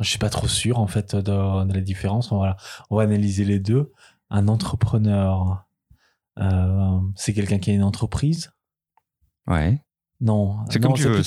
[0.00, 2.32] je suis pas trop sûr en fait de, la différence.
[2.32, 2.56] On va,
[2.90, 3.92] on va analyser les deux.
[4.30, 5.66] Un entrepreneur,
[6.38, 8.50] euh, c'est quelqu'un qui a une entreprise
[9.46, 9.78] Ouais.
[10.24, 11.22] Non, c'est comme tu veux.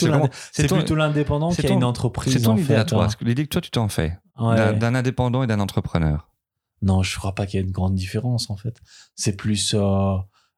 [0.51, 2.33] C'est plutôt l'indépendant qui a une entreprise.
[2.33, 3.05] C'est ton en idée fait, à toi.
[3.05, 3.09] hein.
[3.21, 4.17] L'idée que toi tu t'en fais.
[4.39, 4.75] Ouais.
[4.75, 6.29] D'un indépendant et d'un entrepreneur.
[6.81, 8.81] Non, je crois pas qu'il y ait une grande différence en fait.
[9.15, 10.15] C'est plus euh,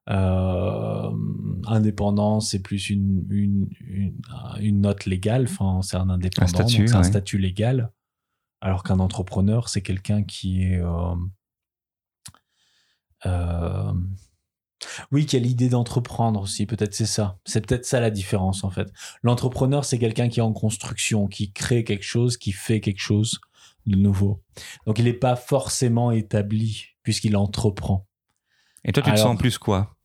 [0.09, 1.11] euh,
[1.67, 4.21] indépendant, c'est plus une, une, une,
[4.59, 5.43] une, note légale.
[5.49, 7.03] Enfin, c'est un indépendant, c'est un ouais.
[7.03, 7.91] statut légal.
[8.61, 11.15] Alors qu'un entrepreneur, c'est quelqu'un qui est euh,
[13.25, 13.93] euh,
[15.11, 17.37] oui, qui a l'idée d'entreprendre aussi, peut-être c'est ça.
[17.45, 18.87] C'est peut-être ça la différence en fait.
[19.23, 23.39] L'entrepreneur, c'est quelqu'un qui est en construction, qui crée quelque chose, qui fait quelque chose
[23.85, 24.41] de nouveau.
[24.85, 28.05] Donc il n'est pas forcément établi puisqu'il entreprend.
[28.85, 29.95] Et toi, tu te Alors- sens plus quoi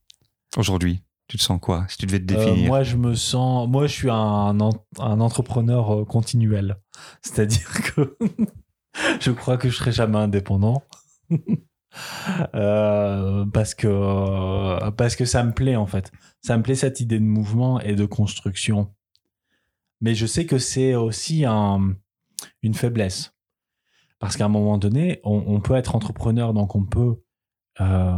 [0.57, 1.03] aujourd'hui?
[1.27, 2.67] Tu te sens quoi si tu devais te Euh, définir?
[2.69, 3.67] moi, je me sens.
[3.69, 4.59] Moi, je suis un,
[4.99, 6.77] un entrepreneur euh, continuel.
[7.23, 8.17] C'est-à-dire que
[9.21, 10.83] je crois que je serai jamais indépendant.
[12.55, 16.11] Euh, parce que euh, parce que ça me plaît en fait
[16.43, 18.93] ça me plaît cette idée de mouvement et de construction
[20.01, 21.95] mais je sais que c'est aussi un,
[22.63, 23.35] une faiblesse
[24.19, 27.23] parce qu'à un moment donné on, peut être entrepreneur donc on peut
[27.81, 28.17] euh,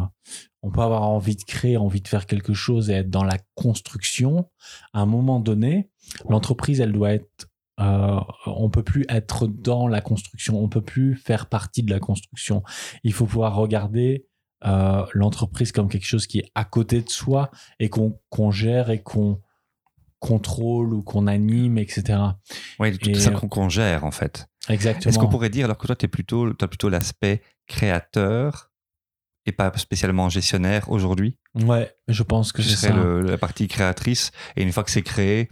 [0.63, 3.39] on peut avoir envie de créer, envie de faire quelque chose et être dans la
[3.55, 4.51] construction.
[4.93, 5.91] À un moment donné,
[6.29, 7.49] l'entreprise, elle doit être.
[7.81, 12.01] Euh, on peut plus être dans la construction, on peut plus faire partie de la
[12.01, 12.63] construction.
[13.05, 14.27] Il faut pouvoir regarder
[14.65, 19.03] euh, l'entreprise comme quelque chose qui est à côté de soi et qu'on gère et
[19.03, 19.41] qu'on
[20.19, 22.19] contrôle ou qu'on anime, etc.
[22.79, 24.47] Oui, tout Et- ça qu'on gère en fait.
[24.69, 25.11] Exactement.
[25.11, 28.71] Est-ce qu'on pourrait dire alors que toi, tu as plutôt, l'aspect créateur
[29.45, 31.39] et pas spécialement gestionnaire aujourd'hui?
[31.55, 32.97] Ouais, je pense que Ce c'est ça.
[32.97, 34.33] le- la partie créatrice.
[34.57, 35.49] Et une fois que c'est créé,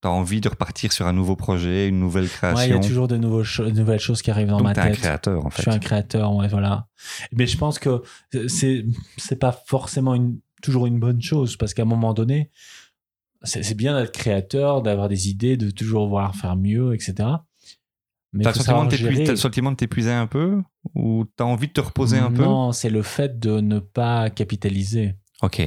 [0.00, 2.78] tu as envie de repartir sur un nouveau projet, une nouvelle Ouais, il y création.
[2.78, 4.84] a toujours de, nouveaux cho- de nouvelles choses qui arrivent dans Donc, ma tu un
[4.88, 4.98] tête.
[4.98, 5.62] créateur en Je fait.
[5.62, 6.86] suis un créateur, ouais, voilà.
[7.32, 8.02] Mais je pense que
[8.48, 8.84] c'est
[9.16, 12.50] c'est pas forcément une, toujours une bonne chose parce qu'à un moment donné,
[13.44, 17.14] c'est bien d'être créateur, d'avoir des idées, de toujours vouloir faire mieux, etc.
[18.32, 20.60] Mais T'as le, sentiment de t'épuiser- un peu?
[20.94, 22.42] Ou t'as envie de te reposer un peu?
[22.42, 25.14] Non, c'est le fait de ne pas capitaliser.
[25.40, 25.62] Ok.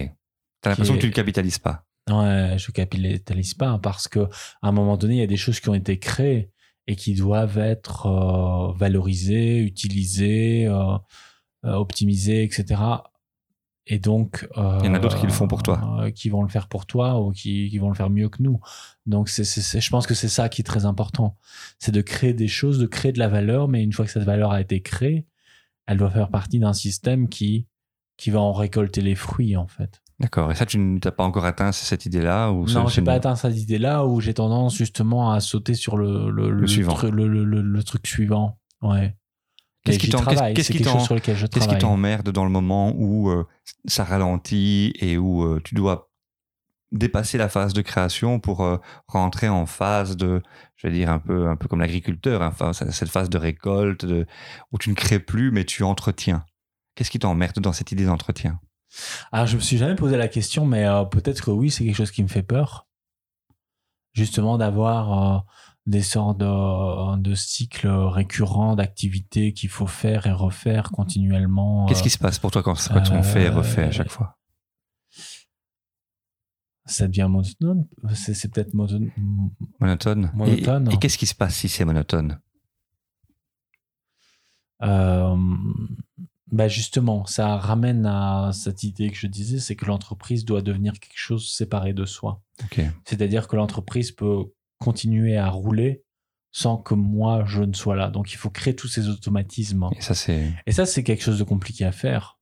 [0.61, 1.85] T'as l'impression que tu le capitalises pas.
[2.11, 4.19] Ouais, je capitalise pas parce que
[4.61, 6.51] à un moment donné, il y a des choses qui ont été créées
[6.87, 10.97] et qui doivent être euh, valorisées, utilisées, euh,
[11.65, 12.81] euh, optimisées, etc.
[13.87, 16.09] Et donc, euh, Il y en a d'autres qui le font pour toi.
[16.13, 18.59] qui vont le faire pour toi ou qui, qui vont le faire mieux que nous.
[19.05, 19.43] Donc, c'est-
[19.79, 21.37] je pense que c'est ça qui est très important.
[21.79, 24.23] C'est de créer des choses, de créer de la valeur, mais une fois que cette
[24.23, 25.25] valeur a été créée,
[25.87, 27.67] elle doit faire partie d'un système qui,
[28.17, 30.01] qui va en récolter les fruits, en fait.
[30.21, 30.51] D'accord.
[30.51, 33.57] Et ça, tu n'as pas encore atteint cette idée-là ou Non, j'ai pas atteint cette
[33.57, 36.93] idée-là où j'ai tendance justement à sauter sur le, le, le, suivant.
[36.93, 38.59] tru- le, truc suivant.
[38.81, 39.15] Ouais.
[39.83, 41.65] Qu'est-ce qui j'y t'en- travaille, qu'est-ce c'est qui quelque t'en- chose sur lequel je Qu'est-ce
[41.65, 41.79] qui travaille.
[41.81, 43.45] t'emmerde dans le moment où euh,
[43.85, 46.11] ça ralentit et où euh, tu dois
[46.91, 50.41] dépasser la phase de création pour euh, rentrer en phase de,
[50.75, 54.27] je vais dire un peu, un peu comme l'agriculteur, hein, cette phase de récolte de,
[54.71, 56.43] où tu ne crées plus mais tu entretiens.
[56.95, 58.59] Qu'est-ce qui t'emmerde dans cette idée d'entretien?
[59.31, 61.95] Alors, je me suis jamais posé la question, mais euh, peut-être que oui, c'est quelque
[61.95, 62.87] chose qui me fait peur.
[64.13, 65.39] Justement, d'avoir euh,
[65.85, 71.85] des sortes de, de cycles récurrents d'activités qu'il faut faire et refaire continuellement.
[71.87, 73.91] Qu'est-ce euh, qui se passe pour toi quand, quand on fait et refait à euh,
[73.91, 74.37] chaque fois?
[76.85, 77.87] Ça devient monotone.
[78.13, 79.11] C'est peut-être monotone.
[79.79, 80.31] Monotone.
[80.47, 80.93] Et-.
[80.93, 82.39] Et, qu'est-ce qui se passe si c'est monotone?
[84.83, 85.37] Euh,
[86.51, 90.93] bah justement, ça ramène à cette idée que je disais, c'est que l'entreprise doit devenir
[90.93, 92.41] quelque chose séparé de soi.
[93.05, 94.45] C'est-à-dire que l'entreprise peut
[94.77, 96.03] continuer à rouler
[96.51, 98.09] sans que moi je ne sois là.
[98.09, 99.89] Donc il faut créer tous ces automatismes.
[99.95, 100.51] Et ça, c'est.
[100.67, 102.37] Et ça, c'est quelque chose de compliqué à faire.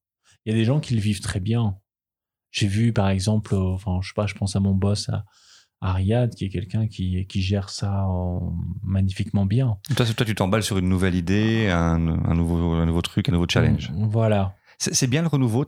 [0.46, 1.78] Il y a des gens qui le vivent très bien.
[2.52, 5.26] J'ai vu, par exemple, euh, enfin, je sais pas, je pense à mon boss à,
[5.82, 8.08] Ariad, qui est quelqu'un qui, qui gère ça
[8.84, 9.78] magnifiquement bien.
[9.96, 13.32] Toi, toi tu t'emballes sur une nouvelle idée, un, un, nouveau, un nouveau truc, un
[13.32, 13.92] nouveau challenge.
[13.96, 14.56] Voilà.
[14.78, 15.66] C'est bien le renouveau.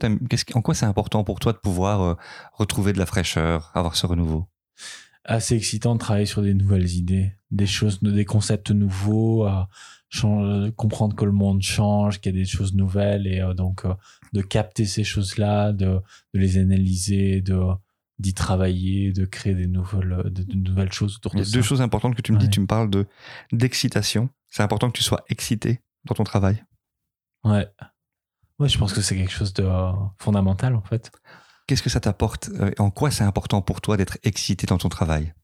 [0.54, 2.14] En quoi c'est important pour toi de pouvoir euh,
[2.54, 4.46] retrouver de la fraîcheur, avoir ce renouveau?
[5.24, 9.46] Assez excitant de travailler sur des nouvelles idées, des choses, des concepts nouveaux,
[10.76, 13.94] comprendre que le monde change, qu'il y a des choses nouvelles et euh, donc euh,
[14.32, 16.00] de capter ces choses-là, de,
[16.34, 17.60] les analyser, de
[18.22, 21.82] d'y travailler, de créer des nouvelles, de, nouvelles choses autour Il y a deux choses
[21.82, 22.48] importantes que tu me dis.
[22.48, 23.06] Tu me parles de
[23.50, 24.30] d'excitation.
[24.48, 26.64] C'est important que tu sois excité dans ton travail.
[27.44, 27.66] Ouais.
[28.58, 31.10] Ouais, je pense que c'est quelque chose de euh, fondamental en fait.
[31.66, 34.88] Qu'est-ce que ça t'apporte euh, En quoi c'est important pour toi d'être excité dans ton
[34.88, 35.34] travail?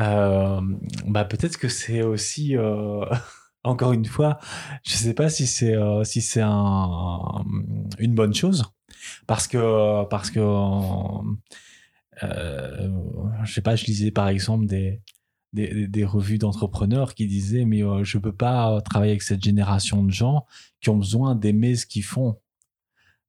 [0.00, 0.60] Euh,
[1.06, 2.56] bah peut-être que c'est aussi
[3.64, 4.38] encore une fois,
[4.84, 7.44] je sais pas si c'est si c'est un,
[7.98, 8.64] une bonne chose
[9.26, 10.40] parce que parce que
[12.22, 15.02] je sais pas, je lisais par exemple des
[15.52, 20.10] des, revues d'entrepreneurs qui disaient mais euh, je peux pas travailler avec cette génération de
[20.10, 20.46] gens
[20.80, 22.38] qui ont besoin d'aimer ce qu'ils font.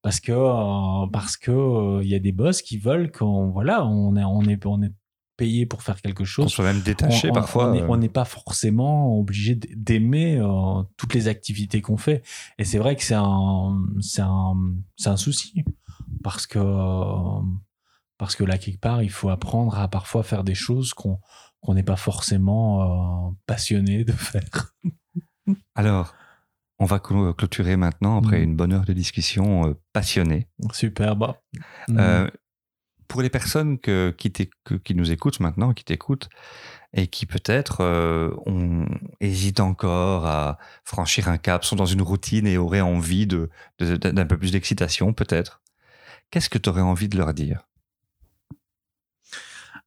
[0.01, 3.85] Parce que euh, parce que il euh, y a des boss qui veulent qu'on voilà
[3.85, 4.93] on on est on est
[5.41, 6.45] payé pour faire quelque chose.
[6.45, 7.73] On soit même détaché parfois.
[7.89, 10.39] On n'est pas forcément obligé d'aimer
[10.97, 12.21] toutes les activités qu'on fait.
[12.59, 14.55] Et c'est vrai que c'est un, c'est un,
[15.05, 15.63] un souci
[16.23, 16.59] parce que
[18.19, 21.17] parce que là quelque part il faut apprendre à parfois faire des choses qu'on
[21.61, 24.73] qu'on n'est pas forcément euh, passionné de faire.
[25.75, 26.13] Alors,
[26.79, 28.43] on va clôturer maintenant après mm.
[28.43, 30.47] une bonne heure de discussion euh, passionnée.
[30.73, 31.37] Super, bah.
[31.91, 32.29] Euh,
[33.11, 36.29] pour les personnes qui, nous écoutent maintenant, qui t'écoutent,
[36.93, 37.81] et qui peut-être
[39.19, 44.37] hésitent encore à franchir un cap, sont dans une routine et auraient envie d'un peu
[44.37, 45.61] plus d'excitation, peut-être,
[46.29, 47.67] qu'est-ce que tu aurais envie de leur dire?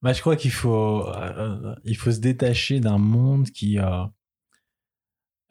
[0.03, 4.05] Bah, je crois qu'il faut, euh, il faut se détacher d'un monde qui, euh,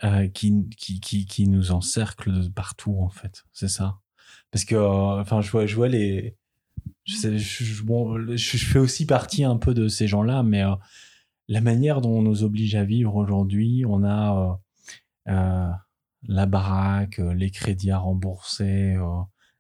[0.04, 3.46] euh, qui, qui, qui, nous encercle partout, en fait.
[3.52, 3.98] C'est ça.
[4.52, 6.38] Parce que, enfin, je vois, je vois les.
[7.06, 10.64] Je, fais aussi partie un peu de ces gens-là, mais
[11.48, 14.60] la manière dont on nous oblige à vivre aujourd'hui, on a
[15.26, 18.96] la baraque, les crédits à rembourser,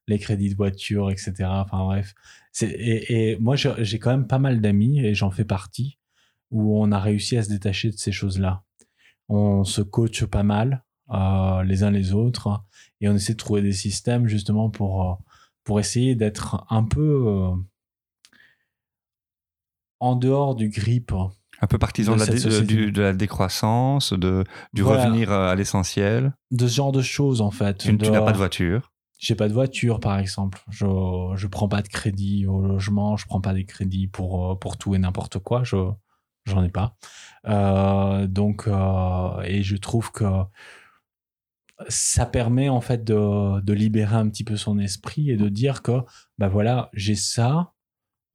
[0.07, 1.33] les crédits de voiture, etc.
[1.45, 2.13] Enfin bref,
[2.61, 5.97] et, moi, j'ai quand même pas mal d'amis, et j'en fais partie,
[6.51, 8.63] où on a réussi à se détacher de ces choses-là.
[9.29, 12.63] On se coach pas mal, euh, les uns les autres,
[13.01, 15.15] et on essaie de trouver des systèmes justement pour, euh,
[15.63, 17.51] pour essayer d'être un peu euh,
[19.99, 21.11] en dehors du grip.
[21.61, 24.43] Un peu partisan de, la, de, la, décroissance, de,
[24.73, 26.33] du revenir à l'essentiel.
[26.51, 27.77] De ce genre de choses, en fait.
[27.77, 28.93] Tu, tu n'as pas de voiture
[29.23, 30.85] j'ai pas de voiture par exemple je
[31.35, 34.77] je prends pas de crédit au logement je prends pas des crédits pour euh, pour
[34.77, 35.77] tout et n'importe quoi je
[36.45, 36.97] j'en ai pas
[37.47, 40.25] euh, donc euh, et je trouve que
[41.89, 45.81] ça permet en fait de, de libérer un petit peu son esprit et de dire
[45.81, 45.99] que
[46.37, 47.73] bah voilà j'ai ça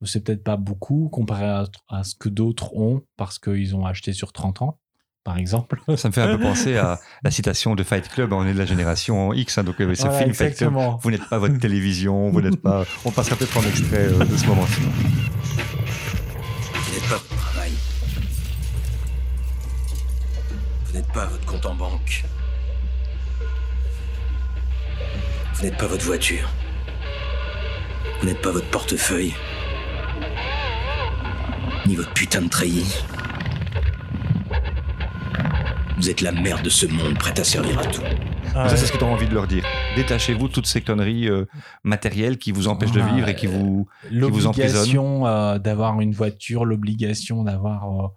[0.05, 4.13] c'est peut-être pas beaucoup comparé à, à ce que d'autres ont parce qu'ils ont acheté
[4.13, 4.79] sur 30 ans
[5.23, 5.79] par exemple.
[5.97, 8.33] Ça me fait un peu penser à la citation de Fight Club.
[8.33, 10.73] On est de la génération X, hein, donc euh, ce film Fight Club.
[11.01, 12.85] Vous n'êtes pas votre télévision, vous n'êtes pas.
[13.05, 14.81] On passera peut-être en extrait euh, de ce moment-ci.
[16.73, 17.71] Vous n'êtes pas votre travail.
[20.85, 22.23] Vous n'êtes pas votre compte en banque.
[25.59, 26.49] Vous n'êtes pas votre voiture.
[28.21, 29.33] Vous n'êtes pas votre portefeuille.
[31.85, 33.03] Ni votre putain de treillis.
[35.97, 38.01] Vous êtes la merde de ce monde, prête à servir à tout.
[38.53, 39.65] Ça, c'est ce que tu as envie de leur dire.
[39.97, 41.43] Détachez-vous toutes ces conneries euh,
[41.83, 47.43] matérielles qui vous empêchent de vivre et qui vous, L'obligation euh, d'avoir une voiture, l'obligation
[47.43, 48.07] d'avoir euh,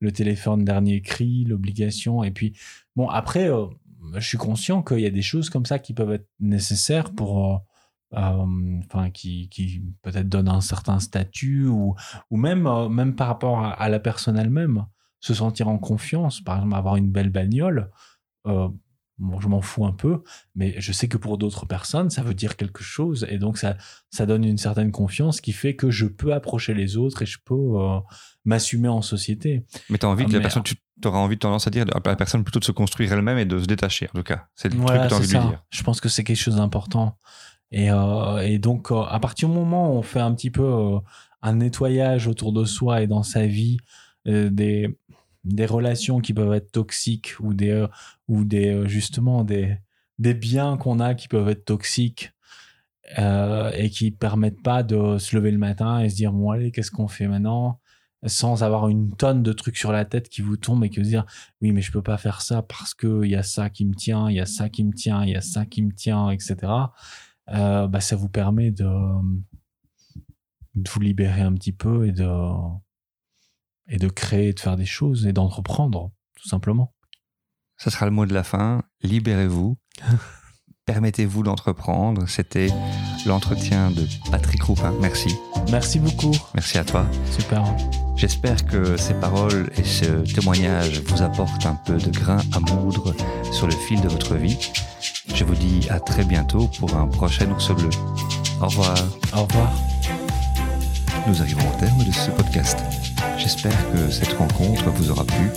[0.00, 2.22] le téléphone dernier cri, l'obligation.
[2.24, 2.58] Et puis,
[2.94, 3.48] bon, après,
[4.14, 7.64] je suis conscient qu'il y a des choses comme ça qui peuvent être nécessaires pour.
[8.12, 11.94] Enfin, qui, qui peut-être donnent un certain statut ou,
[12.30, 14.84] ou même, même par rapport à, à la personne elle-même
[15.20, 17.90] se sentir en confiance, par exemple avoir une belle bagnole,
[18.46, 18.68] euh,
[19.40, 20.22] je m'en fous un peu,
[20.54, 23.76] mais je sais que pour d'autres personnes, ça veut dire quelque chose, et donc ça,
[24.08, 27.38] ça donne une certaine confiance qui fait que je peux approcher les autres et je
[27.44, 27.98] peux euh,
[28.46, 29.66] m'assumer en société.
[29.90, 30.76] Mais tu as envie que la personne, tu
[31.08, 33.44] auras envie de tendance à dire à la personne plutôt de se construire elle-même et
[33.44, 34.46] de se détacher, en tout cas.
[34.54, 35.64] C'est le truc que tu as envie de dire.
[35.70, 37.18] Je pense que c'est quelque chose d'important.
[37.72, 40.98] Et, euh, et, donc, à partir du moment où on fait un petit peu
[41.42, 43.78] un nettoyage autour de soi et dans sa vie,
[44.26, 44.98] des,
[45.44, 47.88] des relations qui peuvent être toxiques ou des, euh,
[48.28, 49.76] ou des euh, justement des,
[50.18, 52.32] des biens qu'on a qui peuvent être toxiques
[53.18, 56.70] euh, et qui permettent pas de se lever le matin et se dire bon allez
[56.70, 57.80] qu'est-ce qu'on fait maintenant?
[58.26, 61.24] Sans avoir une tonne de trucs sur la tête qui vous tombent et que dire
[61.62, 63.94] oui mais je peux pas faire ça parce que il y a ça qui me
[63.94, 66.30] tient il y a ça qui me tient il y a ça qui me tient
[66.30, 66.56] etc
[67.48, 68.90] euh, bah ça vous permet de,
[70.74, 72.28] de vous libérer un petit peu et de
[73.88, 76.94] et de créer de faire des choses et d'entreprendre tout simplement.
[77.76, 78.82] Ça sera le mot de la fin.
[79.02, 79.76] Libérez-vous.
[80.86, 82.28] Permettez-vous d'entreprendre.
[82.28, 82.68] C'était
[83.26, 84.92] l'entretien de Patrick Roupin.
[85.00, 85.34] Merci.
[85.70, 86.32] Merci beaucoup.
[86.54, 87.06] Merci à toi.
[87.30, 87.62] Super
[88.20, 90.04] J'espère que ces paroles et ce
[90.34, 93.14] témoignage vous apportent un peu de grain à moudre
[93.50, 94.58] sur le fil de votre vie.
[95.34, 97.88] Je vous dis à très bientôt pour un prochain ours bleu.
[98.60, 98.94] Au revoir.
[99.34, 99.72] Au revoir.
[101.26, 102.76] Nous arrivons au terme de ce podcast.
[103.38, 105.48] J'espère que cette rencontre vous aura plu.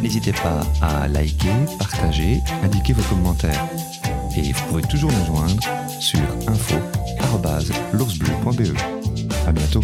[0.00, 3.66] N'hésitez pas à liker, partager, indiquer vos commentaires.
[4.36, 5.60] Et vous pouvez toujours nous joindre
[5.98, 8.78] sur info.l'oursbleu.be.
[9.44, 9.80] À bientôt.